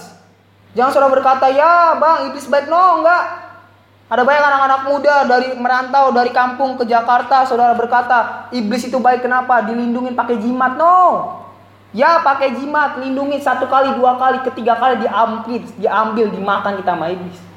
Jangan 0.77 0.94
saudara 0.94 1.10
berkata, 1.10 1.50
ya 1.50 1.98
bang 1.98 2.29
iblis 2.29 2.46
baik. 2.46 2.69
No, 2.69 3.02
enggak. 3.02 3.50
Ada 4.10 4.25
banyak 4.25 4.42
anak-anak 4.46 4.81
muda 4.90 5.15
dari 5.25 5.50
merantau 5.58 6.10
dari 6.10 6.34
kampung 6.34 6.77
ke 6.77 6.86
Jakarta, 6.86 7.46
saudara 7.46 7.73
berkata, 7.73 8.50
iblis 8.54 8.86
itu 8.86 8.98
baik 8.98 9.25
kenapa? 9.25 9.65
Dilindungin 9.65 10.13
pakai 10.13 10.38
jimat. 10.38 10.77
No. 10.77 11.38
Ya 11.90 12.21
pakai 12.21 12.54
jimat, 12.54 13.02
lindungi 13.02 13.42
satu 13.42 13.65
kali, 13.65 13.98
dua 13.98 14.13
kali, 14.21 14.46
ketiga 14.46 14.77
kali 14.77 15.02
diambil, 15.02 15.58
diambil, 15.81 16.25
dimakan 16.29 16.77
kita 16.77 16.94
sama 16.94 17.10
iblis. 17.10 17.48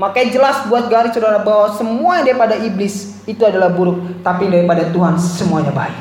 Makanya 0.00 0.28
jelas 0.32 0.56
buat 0.64 0.88
garis 0.88 1.12
saudara 1.12 1.44
bahwa 1.44 1.76
semua 1.76 2.24
yang 2.24 2.32
daripada 2.32 2.56
iblis 2.56 3.20
itu 3.28 3.44
adalah 3.44 3.68
buruk, 3.68 4.24
tapi 4.24 4.48
daripada 4.48 4.88
Tuhan 4.88 5.20
semuanya 5.20 5.76
baik. 5.76 5.98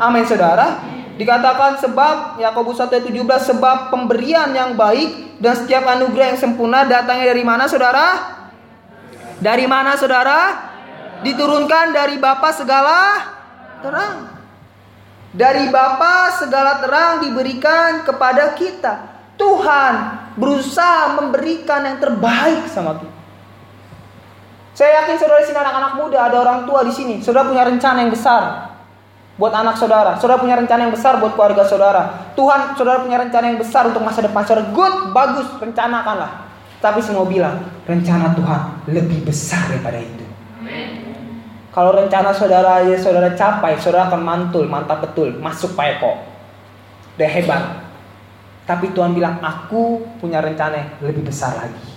Amin 0.00 0.24
saudara. 0.24 0.80
Dikatakan 1.20 1.76
sebab 1.76 2.40
Yakobus 2.40 2.80
1:17 2.80 3.12
sebab 3.52 3.92
pemberian 3.92 4.48
yang 4.56 4.72
baik 4.80 5.36
dan 5.44 5.52
setiap 5.60 5.84
anugerah 5.92 6.32
yang 6.32 6.40
sempurna 6.40 6.88
datangnya 6.88 7.36
dari 7.36 7.44
mana 7.44 7.68
saudara? 7.68 8.06
Dari 9.44 9.68
mana 9.68 9.92
saudara? 10.00 10.72
Diturunkan 11.20 11.92
dari 11.92 12.16
Bapa 12.16 12.48
segala 12.56 13.28
terang. 13.84 14.32
Dari 15.36 15.68
Bapa 15.68 16.32
segala 16.40 16.80
terang 16.80 17.20
diberikan 17.28 18.08
kepada 18.08 18.56
kita. 18.56 19.11
Tuhan 19.42 19.94
berusaha 20.38 21.18
memberikan 21.18 21.82
yang 21.82 21.98
terbaik 21.98 22.70
sama 22.70 22.94
kita. 23.02 23.18
Saya 24.72 25.04
yakin 25.04 25.20
saudara 25.20 25.42
di 25.42 25.46
sini 25.50 25.58
anak-anak 25.58 25.92
muda, 26.00 26.18
ada 26.30 26.36
orang 26.38 26.64
tua 26.64 26.80
di 26.86 26.94
sini. 26.94 27.20
Saudara 27.20 27.44
punya 27.44 27.66
rencana 27.66 28.06
yang 28.06 28.12
besar 28.14 28.72
buat 29.36 29.52
anak 29.52 29.76
saudara. 29.76 30.16
Saudara 30.16 30.40
punya 30.40 30.56
rencana 30.56 30.88
yang 30.88 30.94
besar 30.94 31.20
buat 31.20 31.36
keluarga 31.36 31.66
saudara. 31.68 32.32
Tuhan, 32.32 32.72
saudara 32.78 33.04
punya 33.04 33.20
rencana 33.20 33.52
yang 33.52 33.60
besar 33.60 33.90
untuk 33.90 34.00
masa 34.00 34.24
depan 34.24 34.46
saudara. 34.48 34.72
Good, 34.72 34.94
bagus, 35.12 35.48
rencanakanlah. 35.60 36.30
Tapi 36.80 36.98
mau 37.12 37.28
bilang, 37.28 37.62
rencana 37.84 38.32
Tuhan 38.32 38.60
lebih 38.90 39.28
besar 39.28 39.68
daripada 39.68 40.00
itu. 40.00 40.24
Kalau 41.72 41.92
rencana 41.92 42.32
saudara 42.32 42.84
ya 42.84 42.96
saudara 42.96 43.32
capai, 43.36 43.76
saudara 43.76 44.08
akan 44.08 44.20
mantul, 44.24 44.64
mantap 44.68 45.04
betul, 45.04 45.36
masuk 45.36 45.76
Pak 45.76 46.00
Eko. 46.00 46.12
Udah 47.16 47.28
hebat. 47.28 47.91
Tapi 48.62 48.94
Tuhan 48.94 49.12
bilang, 49.12 49.42
aku 49.42 50.02
punya 50.22 50.38
rencana 50.38 50.74
yang 50.78 50.90
lebih 51.02 51.26
besar 51.26 51.58
lagi. 51.58 51.90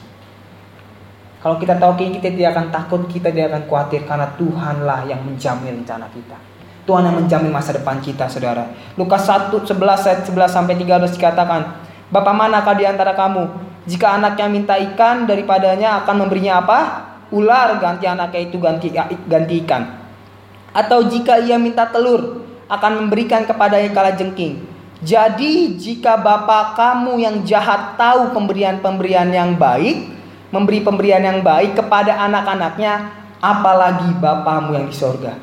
Kalau 1.40 1.62
kita 1.62 1.78
tahu 1.78 1.94
ini 2.02 2.18
kita 2.18 2.34
tidak 2.34 2.50
akan 2.58 2.68
takut, 2.74 3.02
kita 3.06 3.30
tidak 3.30 3.54
akan 3.54 3.64
khawatir 3.70 4.02
karena 4.10 4.28
Tuhanlah 4.34 5.00
yang 5.06 5.22
menjamin 5.22 5.86
rencana 5.86 6.10
kita. 6.10 6.38
Tuhan 6.90 7.06
yang 7.06 7.22
menjamin 7.22 7.54
masa 7.54 7.74
depan 7.74 8.02
kita, 8.02 8.26
saudara. 8.26 8.66
Lukas 8.98 9.30
1, 9.30 9.54
11 9.54 10.10
ayat 10.10 10.22
11 10.26 10.50
sampai 10.50 10.74
13 10.74 11.14
dikatakan, 11.14 11.62
Bapak 12.10 12.34
manakah 12.34 12.74
di 12.74 12.86
antara 12.86 13.14
kamu? 13.14 13.46
Jika 13.86 14.18
anaknya 14.18 14.50
minta 14.50 14.74
ikan 14.78 15.30
daripadanya 15.30 16.02
akan 16.02 16.26
memberinya 16.26 16.62
apa? 16.66 16.80
ular 17.34 17.82
ganti 17.82 18.06
anaknya 18.06 18.42
itu 18.46 18.58
ganti 18.62 18.88
ganti 19.26 19.54
ikan. 19.66 19.84
Atau 20.76 21.08
jika 21.08 21.40
ia 21.42 21.56
minta 21.56 21.88
telur 21.88 22.44
akan 22.68 23.06
memberikan 23.06 23.48
kepadanya 23.48 23.90
kala 23.96 24.14
jengking. 24.14 24.75
Jadi 25.06 25.78
jika 25.78 26.18
bapak 26.18 26.74
kamu 26.74 27.22
yang 27.22 27.36
jahat 27.46 27.94
tahu 27.94 28.34
pemberian-pemberian 28.34 29.30
yang 29.30 29.54
baik, 29.54 30.10
memberi 30.50 30.82
pemberian 30.82 31.22
yang 31.22 31.46
baik 31.46 31.78
kepada 31.78 32.26
anak-anaknya, 32.26 33.14
apalagi 33.38 34.10
bapamu 34.18 34.74
yang 34.74 34.90
di 34.90 34.98
sorga. 34.98 35.38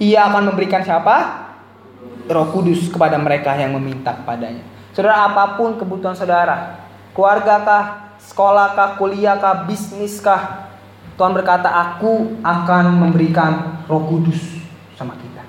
Ia 0.00 0.32
akan 0.32 0.56
memberikan 0.56 0.80
siapa? 0.80 1.44
Roh 2.24 2.48
Kudus 2.56 2.88
kepada 2.88 3.20
mereka 3.20 3.52
yang 3.52 3.76
meminta 3.76 4.16
kepadanya. 4.16 4.64
Saudara, 4.96 5.28
apa 5.28 5.60
pun 5.60 5.76
kebutuhan 5.76 6.16
saudara, 6.16 6.80
keluarga 7.12 7.60
kah, 7.60 7.84
sekolah 8.16 8.72
kah, 8.72 8.96
kuliah 8.96 9.36
kah, 9.36 9.68
bisnis 9.68 10.24
kah, 10.24 10.72
Tuhan 11.20 11.36
berkata, 11.36 11.68
aku 11.68 12.40
akan 12.40 12.84
memberikan 12.96 13.84
roh 13.84 14.08
kudus 14.08 14.40
sama 14.96 15.12
kita. 15.20 15.44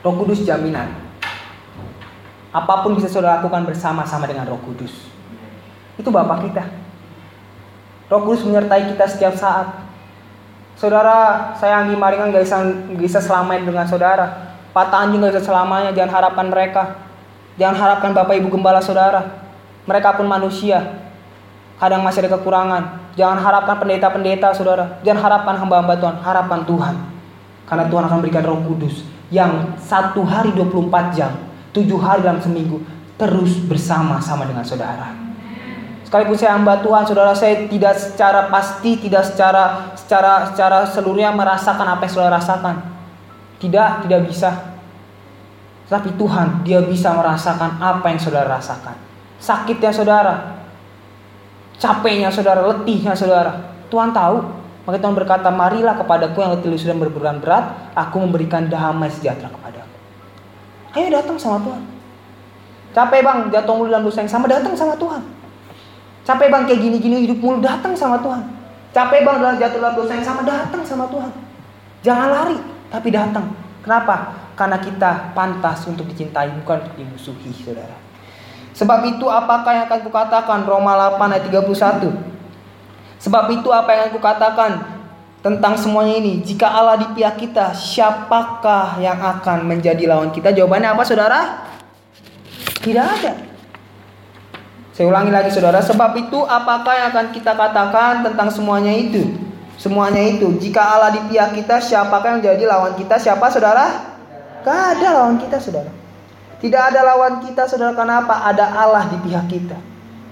Roh 0.00 0.14
kudus 0.16 0.40
jaminan. 0.40 1.11
Apa 2.52 2.84
pun 2.84 2.92
bisa 2.92 3.08
saudara 3.08 3.40
lakukan 3.40 3.64
bersama-sama 3.64 4.28
dengan 4.28 4.44
roh 4.44 4.60
kudus. 4.60 4.92
Itu 5.96 6.12
Bapak 6.12 6.44
kita. 6.44 6.68
Roh 8.12 8.28
kudus 8.28 8.44
menyertai 8.44 8.92
kita 8.92 9.08
setiap 9.08 9.32
saat. 9.32 9.72
Saudara, 10.76 11.52
saya 11.56 11.80
Anggi 11.80 11.96
Maringan 11.96 12.28
gak 12.28 12.44
bisa, 12.44 12.60
gak 12.60 13.00
bisa 13.00 13.20
selamanya 13.24 13.64
dengan 13.64 13.86
saudara. 13.88 14.56
Patah 14.76 15.08
anjing 15.08 15.24
gak 15.24 15.32
bisa 15.36 15.48
selamanya, 15.48 15.96
jangan 15.96 16.12
harapkan 16.20 16.46
mereka. 16.52 16.82
Jangan 17.56 17.76
harapkan 17.76 18.10
Bapak 18.12 18.36
Ibu 18.36 18.48
Gembala 18.52 18.84
saudara. 18.84 19.48
Mereka 19.88 20.20
pun 20.20 20.28
manusia. 20.28 21.00
Kadang 21.80 22.04
masih 22.04 22.24
ada 22.24 22.36
kekurangan. 22.36 22.82
Jangan 23.16 23.38
harapkan 23.40 23.76
pendeta-pendeta 23.80 24.52
saudara. 24.56 25.00
Jangan 25.04 25.20
harapkan 25.20 25.54
hamba-hamba 25.60 25.94
Tuhan. 26.00 26.16
Harapan 26.20 26.60
Tuhan. 26.64 26.94
Karena 27.68 27.84
Tuhan 27.88 28.04
akan 28.08 28.18
berikan 28.24 28.44
roh 28.44 28.60
kudus. 28.64 29.04
Yang 29.28 29.76
satu 29.80 30.24
hari 30.24 30.52
24 30.52 31.16
jam. 31.16 31.32
Tujuh 31.72 31.98
hari 32.00 32.24
dalam 32.24 32.40
seminggu. 32.40 32.80
Terus 33.16 33.56
bersama-sama 33.64 34.44
dengan 34.44 34.64
saudara. 34.64 35.12
Sekalipun 36.04 36.36
saya 36.36 36.60
hamba 36.60 36.76
Tuhan, 36.84 37.08
saudara 37.08 37.32
saya 37.32 37.64
tidak 37.72 37.96
secara 37.96 38.52
pasti, 38.52 39.00
tidak 39.00 39.24
secara 39.24 39.96
secara 39.96 40.52
secara 40.52 40.84
seluruhnya 40.84 41.32
merasakan 41.32 41.88
apa 41.96 42.04
yang 42.04 42.12
saudara 42.12 42.36
rasakan. 42.36 42.76
Tidak, 43.56 44.04
tidak 44.04 44.20
bisa. 44.28 44.76
Tapi 45.88 46.12
Tuhan, 46.20 46.68
dia 46.68 46.84
bisa 46.84 47.16
merasakan 47.16 47.80
apa 47.80 48.12
yang 48.12 48.20
saudara 48.20 48.60
rasakan. 48.60 48.92
Sakitnya 49.40 49.88
saudara, 49.88 50.60
capeknya 51.80 52.28
saudara, 52.28 52.60
letihnya 52.60 53.16
saudara. 53.16 53.72
Tuhan 53.88 54.12
tahu. 54.12 54.60
Maka 54.82 54.98
Tuhan 54.98 55.14
berkata, 55.14 55.48
marilah 55.48 55.94
kepadaku 55.94 56.42
yang 56.42 56.58
letih 56.58 56.74
sudah 56.74 56.98
berbeban 56.98 57.38
berat, 57.38 57.94
aku 57.94 58.18
memberikan 58.18 58.66
damai 58.66 59.08
sejahtera 59.08 59.48
kepadaku. 59.48 59.71
Ayo 60.92 61.08
datang 61.08 61.40
sama 61.40 61.58
Tuhan. 61.64 61.82
Capek 62.92 63.20
bang, 63.24 63.38
jatuh 63.48 63.72
mulu 63.72 63.88
dalam 63.88 64.04
dosa 64.04 64.20
yang 64.20 64.28
sama, 64.28 64.44
datang 64.44 64.76
sama 64.76 64.92
Tuhan. 65.00 65.22
Capek 66.28 66.48
bang, 66.52 66.62
kayak 66.68 66.80
gini-gini 66.84 67.16
hidup 67.24 67.40
mulu, 67.40 67.64
datang 67.64 67.96
sama 67.96 68.20
Tuhan. 68.20 68.44
Capek 68.92 69.24
bang, 69.24 69.36
dalam 69.40 69.56
jatuh 69.56 69.78
dalam 69.80 69.96
dosa 69.96 70.12
yang 70.12 70.26
sama, 70.26 70.40
datang 70.44 70.84
sama 70.84 71.08
Tuhan. 71.08 71.32
Jangan 72.04 72.28
lari, 72.28 72.58
tapi 72.92 73.08
datang. 73.08 73.56
Kenapa? 73.80 74.36
Karena 74.52 74.76
kita 74.76 75.32
pantas 75.32 75.88
untuk 75.88 76.04
dicintai, 76.12 76.52
bukan 76.60 76.84
untuk 76.84 76.94
dimusuhi, 77.00 77.56
saudara. 77.56 77.96
Sebab 78.76 79.00
itu 79.08 79.24
apakah 79.28 79.72
yang 79.72 79.84
akan 79.88 80.00
kukatakan 80.04 80.64
Roma 80.64 80.96
8 80.96 81.20
ayat 81.28 81.44
31 81.48 82.08
Sebab 83.20 83.44
itu 83.52 83.68
apa 83.68 83.88
yang 83.92 84.00
akan 84.08 84.12
kukatakan 84.16 84.70
tentang 85.42 85.74
semuanya 85.74 86.22
ini 86.22 86.40
Jika 86.40 86.70
Allah 86.70 86.96
di 87.02 87.06
pihak 87.12 87.36
kita 87.36 87.74
siapakah 87.74 88.96
yang 89.02 89.18
akan 89.18 89.66
menjadi 89.66 90.06
lawan 90.06 90.30
kita 90.30 90.54
Jawabannya 90.54 90.94
apa 90.94 91.02
saudara? 91.02 91.40
Tidak 92.78 93.06
ada 93.20 93.32
Saya 94.94 95.06
ulangi 95.10 95.34
lagi 95.34 95.50
saudara 95.50 95.82
Sebab 95.82 96.14
itu 96.16 96.38
apakah 96.46 96.94
yang 96.94 97.06
akan 97.12 97.26
kita 97.34 97.52
katakan 97.58 98.22
tentang 98.22 98.48
semuanya 98.48 98.94
itu 98.94 99.34
Semuanya 99.76 100.22
itu 100.22 100.54
Jika 100.62 100.80
Allah 100.80 101.10
di 101.10 101.20
pihak 101.26 101.58
kita 101.58 101.82
siapakah 101.82 102.32
yang 102.32 102.38
menjadi 102.40 102.64
lawan 102.70 102.94
kita 102.94 103.18
Siapa 103.18 103.50
saudara? 103.50 104.14
Gak 104.62 104.80
ada 104.96 105.08
lawan 105.20 105.42
kita 105.42 105.58
saudara 105.58 106.02
tidak 106.62 106.94
ada 106.94 107.02
lawan 107.02 107.42
kita 107.42 107.66
saudara 107.66 107.90
karena 107.90 108.22
apa? 108.22 108.46
Ada 108.46 108.70
Allah 108.70 109.10
di 109.10 109.18
pihak 109.18 109.50
kita. 109.50 109.74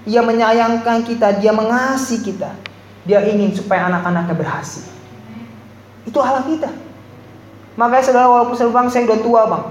Ia 0.07 0.23
menyayangkan 0.23 1.03
kita, 1.03 1.43
dia 1.43 1.51
mengasihi 1.51 2.23
kita. 2.23 2.55
Dia 3.03 3.19
ingin 3.27 3.51
supaya 3.51 3.91
anak-anaknya 3.91 4.39
berhasil. 4.39 5.00
Itu 6.05 6.17
Allah 6.21 6.45
kita. 6.45 6.69
Makanya 7.77 8.03
saudara 8.03 8.27
walaupun 8.27 8.55
saya 8.57 8.69
bang 8.73 8.87
saya 8.91 9.03
udah 9.07 9.19
tua 9.21 9.41
bang. 9.47 9.63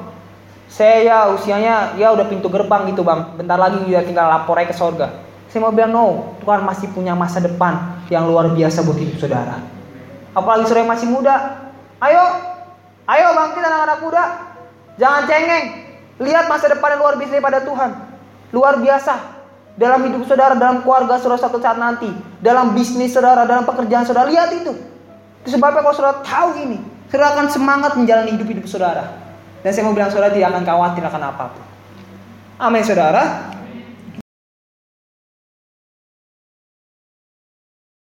Saya 0.71 0.97
ya 1.03 1.19
usianya 1.35 1.99
ya 1.99 2.15
udah 2.15 2.27
pintu 2.31 2.47
gerbang 2.47 2.89
gitu 2.89 3.03
bang. 3.03 3.35
Bentar 3.35 3.59
lagi 3.59 3.83
dia 3.85 4.01
tinggal 4.07 4.31
lapor 4.31 4.57
aja 4.57 4.71
ke 4.71 4.77
sorga. 4.77 5.27
Saya 5.51 5.67
mau 5.67 5.75
bilang 5.75 5.91
no, 5.91 6.07
Tuhan 6.47 6.63
masih 6.63 6.95
punya 6.95 7.19
masa 7.19 7.43
depan 7.43 8.07
yang 8.07 8.31
luar 8.31 8.55
biasa 8.55 8.87
buat 8.87 8.95
hidup 8.95 9.19
saudara. 9.19 9.59
Apalagi 10.31 10.71
saudara 10.71 10.87
yang 10.87 10.93
masih 10.95 11.09
muda. 11.11 11.35
Ayo, 11.99 12.23
ayo 13.11 13.27
bang 13.35 13.51
kita 13.59 13.67
anak-anak 13.67 13.99
muda. 13.99 14.25
Jangan 14.97 15.23
cengeng. 15.27 15.67
Lihat 16.23 16.45
masa 16.47 16.71
depan 16.71 16.95
yang 16.95 17.01
luar 17.03 17.15
biasa 17.19 17.33
daripada 17.35 17.59
Tuhan. 17.67 17.91
Luar 18.55 18.75
biasa. 18.79 19.15
Dalam 19.75 20.01
hidup 20.07 20.23
saudara, 20.29 20.53
dalam 20.55 20.85
keluarga 20.87 21.19
saudara 21.19 21.41
satu 21.41 21.59
saat 21.59 21.81
nanti. 21.81 22.09
Dalam 22.39 22.77
bisnis 22.77 23.11
saudara, 23.11 23.43
dalam 23.43 23.67
pekerjaan 23.67 24.07
saudara. 24.07 24.31
Lihat. 24.31 24.51
Itu 24.55 24.90
sebabnya 25.47 25.81
kalau 25.85 25.97
saudara 25.97 26.21
tahu 26.25 26.51
ini. 26.61 26.79
Saudara 27.11 27.35
akan 27.35 27.47
semangat 27.51 27.93
menjalani 27.99 28.39
hidup-hidup 28.39 28.65
saudara. 28.71 29.11
Dan 29.61 29.71
saya 29.75 29.85
mau 29.85 29.93
bilang 29.93 30.09
saudara 30.09 30.33
tidak 30.33 30.55
akan 30.55 30.63
khawatir 30.63 31.03
akan 31.05 31.23
apa 31.27 31.45
pun. 31.53 31.65
Amin 32.61 32.85
saudara. 32.87 33.51